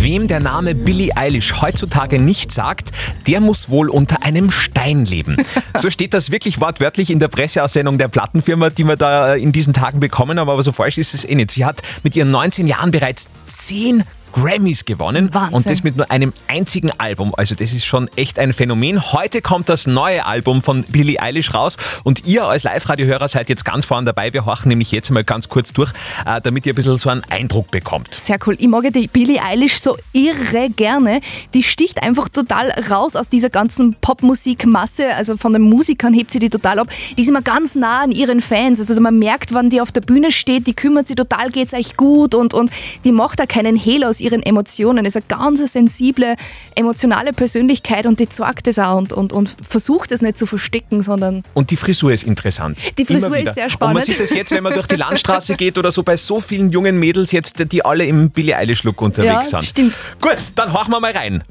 Wem 0.05 0.27
der 0.27 0.39
Name 0.39 0.75
Billie 0.75 1.17
Eilish 1.17 1.63
heutzutage 1.63 2.19
nicht 2.19 2.51
sagt, 2.51 2.91
der 3.25 3.39
muss 3.39 3.69
wohl 3.69 3.89
unter 3.89 4.21
einem 4.21 4.51
Stein 4.51 5.03
leben. 5.03 5.35
So 5.77 5.89
steht 5.89 6.13
das 6.13 6.31
wirklich 6.31 6.61
wortwörtlich 6.61 7.09
in 7.09 7.19
der 7.19 7.27
Presseaussendung 7.27 7.97
der 7.97 8.07
Plattenfirma, 8.07 8.69
die 8.69 8.83
wir 8.85 8.97
da 8.97 9.33
in 9.33 9.51
diesen 9.51 9.73
Tagen 9.73 9.99
bekommen 9.99 10.39
haben, 10.39 10.49
aber 10.49 10.61
so 10.61 10.71
falsch 10.71 10.99
ist 10.99 11.13
es 11.15 11.25
eh 11.25 11.33
nicht. 11.33 11.51
Sie 11.51 11.65
hat 11.65 11.81
mit 12.03 12.15
ihren 12.15 12.29
19 12.29 12.67
Jahren 12.67 12.91
bereits 12.91 13.29
10 13.47 14.03
Grammys 14.36 14.84
gewonnen 14.84 15.34
Wahnsinn. 15.34 15.56
und 15.56 15.69
das 15.69 15.84
mit 15.84 15.95
nur 15.95 16.12
einem 16.12 16.34
einzigen 16.48 16.91
Album. 16.98 17.34
Also 17.36 17.56
das 17.56 17.71
ist 17.71 17.86
schon 17.86 18.10
echt 18.17 18.38
ein 18.38 18.52
Phänomen. 18.52 19.13
Heute 19.13 19.41
kommt 19.41 19.69
das 19.69 19.88
neue 19.88 20.26
Album 20.26 20.62
von 20.62 20.84
Billie 20.84 21.21
Eilish 21.21 21.54
raus 21.54 21.78
und 22.04 22.26
ihr 22.26 22.43
als 22.43 22.63
Live-Radio-Hörer 22.63 23.30
seid 23.30 23.48
jetzt 23.48 23.63
ganz 23.63 23.86
vorne 23.86 24.08
dabei. 24.08 24.34
Wir 24.34 24.45
horchen 24.45 24.69
nämlich 24.69 24.91
jetzt 24.91 25.10
mal 25.10 25.24
ganz 25.24 25.48
kurz 25.48 25.71
durch, 25.71 25.91
äh, 26.26 26.41
damit 26.41 26.65
ihr 26.65 26.74
ein 26.74 26.76
bisschen 26.76 26.98
so 26.98 27.10
einen 27.10 27.24
Eindruck 27.30 27.71
bekommt. 27.71 28.13
Sehr 28.13 28.38
cool. 28.45 28.58
Ich 28.60 28.67
mag 28.67 28.84
die 28.91 29.08
Billie 29.08 29.41
Eilish 29.41 29.80
so 29.80 29.98
irre 30.12 30.69
gerne. 30.69 31.21
Die 31.54 31.63
sticht 31.63 32.04
einfach 32.04 32.28
total 32.28 32.71
raus 32.91 33.15
aus 33.15 33.30
dieser 33.30 33.50
ganzen 33.50 33.95
Popmusikmasse. 33.95 35.15
Also 35.15 35.38
von 35.38 35.54
den 35.54 35.62
Musikern 35.62 36.13
hebt 36.13 36.32
sie 36.32 36.39
die 36.39 36.50
total 36.50 36.80
ab. 36.80 36.89
Die 37.17 37.21
ist 37.21 37.30
immer 37.30 37.41
ganz 37.41 37.76
nah 37.76 38.02
an 38.02 38.12
ihren 38.12 38.41
Fans. 38.41 38.80
Also 38.82 39.00
man 39.00 39.17
merkt, 39.17 39.54
wann 39.54 39.69
die 39.69 39.80
auf 39.80 39.93
der 39.93 40.02
Bühne 40.02 40.32
steht, 40.32 40.67
die 40.67 40.74
kümmert 40.74 41.08
sich 41.08 41.15
total, 41.15 41.52
geht's 41.52 41.74
euch 41.74 41.95
gut 41.95 42.36
und, 42.36 42.54
und 42.54 42.69
die 43.06 43.13
macht 43.13 43.39
da 43.39 43.45
keinen 43.45 43.78
Hehl 43.78 44.04
aus 44.04 44.24
ihren 44.25 44.43
Emotionen. 44.43 45.05
Ist 45.05 45.15
eine 45.15 45.25
ganz 45.27 45.59
sensible, 45.71 46.35
emotionale 46.75 47.31
Persönlichkeit 47.33 48.05
und 48.05 48.19
die 48.19 48.27
zeigt 48.27 48.67
es 48.67 48.79
auch 48.79 48.97
und, 48.97 49.13
und, 49.13 49.31
und 49.31 49.55
versucht 49.67 50.11
es 50.11 50.21
nicht 50.21 50.38
zu 50.38 50.45
verstecken, 50.45 51.01
sondern 51.01 51.43
Und 51.53 51.71
die 51.71 51.77
Frisur 51.77 52.11
ist 52.11 52.23
interessant. 52.23 52.77
Die 52.97 53.05
Frisur 53.05 53.38
ist 53.38 53.53
sehr 53.53 53.65
Und 53.65 53.79
man 53.79 53.89
spannend. 54.01 54.03
sieht 54.05 54.19
das 54.19 54.31
jetzt, 54.31 54.51
wenn 54.51 54.63
man 54.63 54.73
durch 54.73 54.88
die 54.88 54.95
Landstraße 54.97 55.55
geht 55.57 55.77
oder 55.77 55.91
so 55.91 56.03
bei 56.03 56.17
so 56.17 56.41
vielen 56.41 56.71
jungen 56.71 56.97
Mädels 56.97 57.31
jetzt, 57.31 57.71
die 57.71 57.85
alle 57.85 58.05
im 58.05 58.31
Billie 58.31 58.55
Eilish-Look 58.57 59.01
unterwegs 59.01 59.51
Ja, 59.51 59.61
sind. 59.61 59.65
stimmt. 59.65 59.93
Gut, 60.19 60.38
dann 60.55 60.73
horchen 60.73 60.91
wir 60.91 60.99
mal 60.99 61.11
rein. 61.11 61.43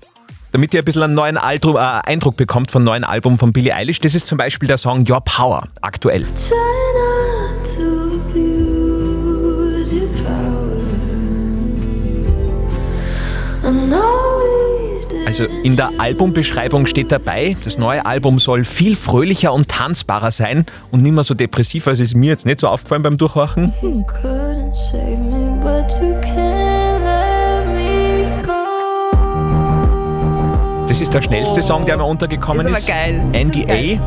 Damit 0.52 0.72
ihr 0.72 0.82
ein 0.82 0.84
bisschen 0.84 1.02
einen 1.02 1.14
neuen 1.14 1.36
Altru 1.36 1.76
äh, 1.76 1.80
Eindruck 1.80 2.36
bekommt 2.36 2.70
vom 2.70 2.84
neuen 2.84 3.02
Album 3.02 3.38
von 3.38 3.52
Billie 3.52 3.74
Eilish. 3.74 3.98
Das 4.00 4.14
ist 4.14 4.26
zum 4.28 4.38
Beispiel 4.38 4.68
der 4.68 4.78
Song 4.78 5.04
Your 5.08 5.20
Power, 5.20 5.66
aktuell. 5.80 6.22
Try 6.22 8.13
Also 15.26 15.44
in 15.62 15.76
der 15.76 15.90
Albumbeschreibung 15.98 16.86
steht 16.86 17.10
dabei, 17.10 17.56
das 17.64 17.78
neue 17.78 18.04
Album 18.04 18.38
soll 18.38 18.64
viel 18.64 18.94
fröhlicher 18.94 19.52
und 19.54 19.68
tanzbarer 19.68 20.30
sein 20.30 20.66
und 20.90 21.02
nicht 21.02 21.12
mehr 21.12 21.24
so 21.24 21.34
depressiv. 21.34 21.86
Also 21.88 22.02
ist 22.02 22.14
mir 22.14 22.28
jetzt 22.30 22.44
nicht 22.46 22.60
so 22.60 22.68
aufgefallen 22.68 23.02
beim 23.02 23.16
Durchhorchen. 23.16 23.72
You 23.82 24.04
couldn't 24.04 24.74
save 24.92 25.16
me, 25.16 25.58
but 25.62 25.90
you 26.00 26.14
can't 26.20 27.02
let 27.02 27.66
me 27.74 28.26
go. 28.44 28.52
Das 30.86 31.00
ist 31.00 31.14
der 31.14 31.22
schnellste 31.22 31.62
Song, 31.62 31.86
der 31.86 31.96
mir 31.96 32.04
untergekommen 32.04 32.66
Ist 32.68 32.78
ist. 32.80 32.90
aber 32.90 32.98
geil. 33.00 33.24
NDA. 33.32 34.00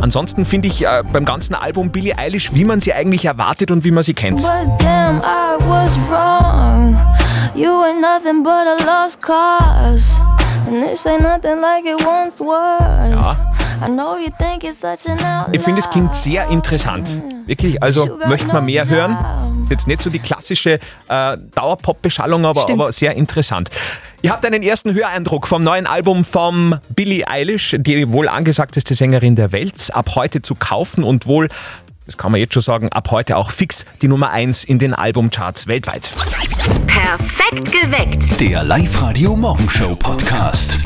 Ansonsten 0.00 0.44
finde 0.46 0.68
ich 0.68 0.84
äh, 0.86 1.02
beim 1.12 1.24
ganzen 1.24 1.54
Album 1.54 1.90
Billie 1.90 2.16
Eilish, 2.16 2.54
wie 2.54 2.64
man 2.64 2.80
sie 2.80 2.92
eigentlich 2.94 3.24
erwartet 3.24 3.70
und 3.72 3.82
wie 3.84 3.90
man 3.90 4.04
sie 4.04 4.14
kennt. 4.14 4.40
But 4.42 4.52
damn, 4.78 5.18
I 5.18 5.58
was 5.66 5.92
wrong. 6.08 6.96
You 7.56 7.82
ain't 7.86 8.02
nothing 8.02 8.42
but 8.42 8.66
a 8.66 8.84
lost 8.84 9.22
cause. 9.22 10.20
And 10.66 10.82
this 10.82 11.06
ain't 11.06 11.22
nothing 11.22 11.62
like 11.62 11.86
it 11.86 12.04
once 12.04 12.38
was. 12.38 13.36
I 13.80 13.88
know 13.88 14.18
you 14.18 14.28
think 14.38 14.62
it's 14.62 14.80
such 14.80 15.06
an 15.06 15.18
outlaw. 15.20 15.52
Ich 15.52 15.62
finde, 15.62 15.80
es 15.80 15.88
klingt 15.88 16.14
sehr 16.14 16.48
interessant. 16.48 17.22
Wirklich, 17.46 17.82
also 17.82 18.18
möchte 18.28 18.48
man 18.48 18.66
mehr 18.66 18.86
hören. 18.86 19.16
Jetzt 19.70 19.86
nicht 19.86 20.02
so 20.02 20.10
die 20.10 20.18
klassische 20.18 20.78
äh, 21.08 21.38
Dauerpop-Beschallung, 21.54 22.44
aber, 22.44 22.68
aber 22.70 22.92
sehr 22.92 23.14
interessant. 23.14 23.70
Ihr 24.20 24.32
habt 24.32 24.44
einen 24.44 24.62
ersten 24.62 24.92
Höreindruck 24.92 25.46
vom 25.46 25.62
neuen 25.62 25.86
Album 25.86 26.26
vom 26.26 26.78
Billie 26.90 27.26
Eilish, 27.26 27.74
die 27.78 28.12
wohl 28.12 28.28
angesagteste 28.28 28.94
Sängerin 28.94 29.34
der 29.34 29.52
Welt, 29.52 29.90
ab 29.94 30.10
heute 30.14 30.42
zu 30.42 30.56
kaufen 30.56 31.04
und 31.04 31.26
wohl, 31.26 31.48
das 32.06 32.16
kann 32.16 32.32
man 32.32 32.40
jetzt 32.40 32.54
schon 32.54 32.62
sagen, 32.62 32.88
ab 32.90 33.10
heute 33.10 33.36
auch 33.36 33.50
fix 33.50 33.84
die 34.00 34.08
Nummer 34.08 34.30
1 34.30 34.64
in 34.64 34.78
den 34.78 34.94
Albumcharts 34.94 35.66
weltweit. 35.66 36.10
Perfekt 36.86 37.72
geweckt. 37.72 38.40
Der 38.40 38.64
Live-Radio 38.64 39.36
Morgenshow 39.36 39.94
Podcast. 39.94 40.78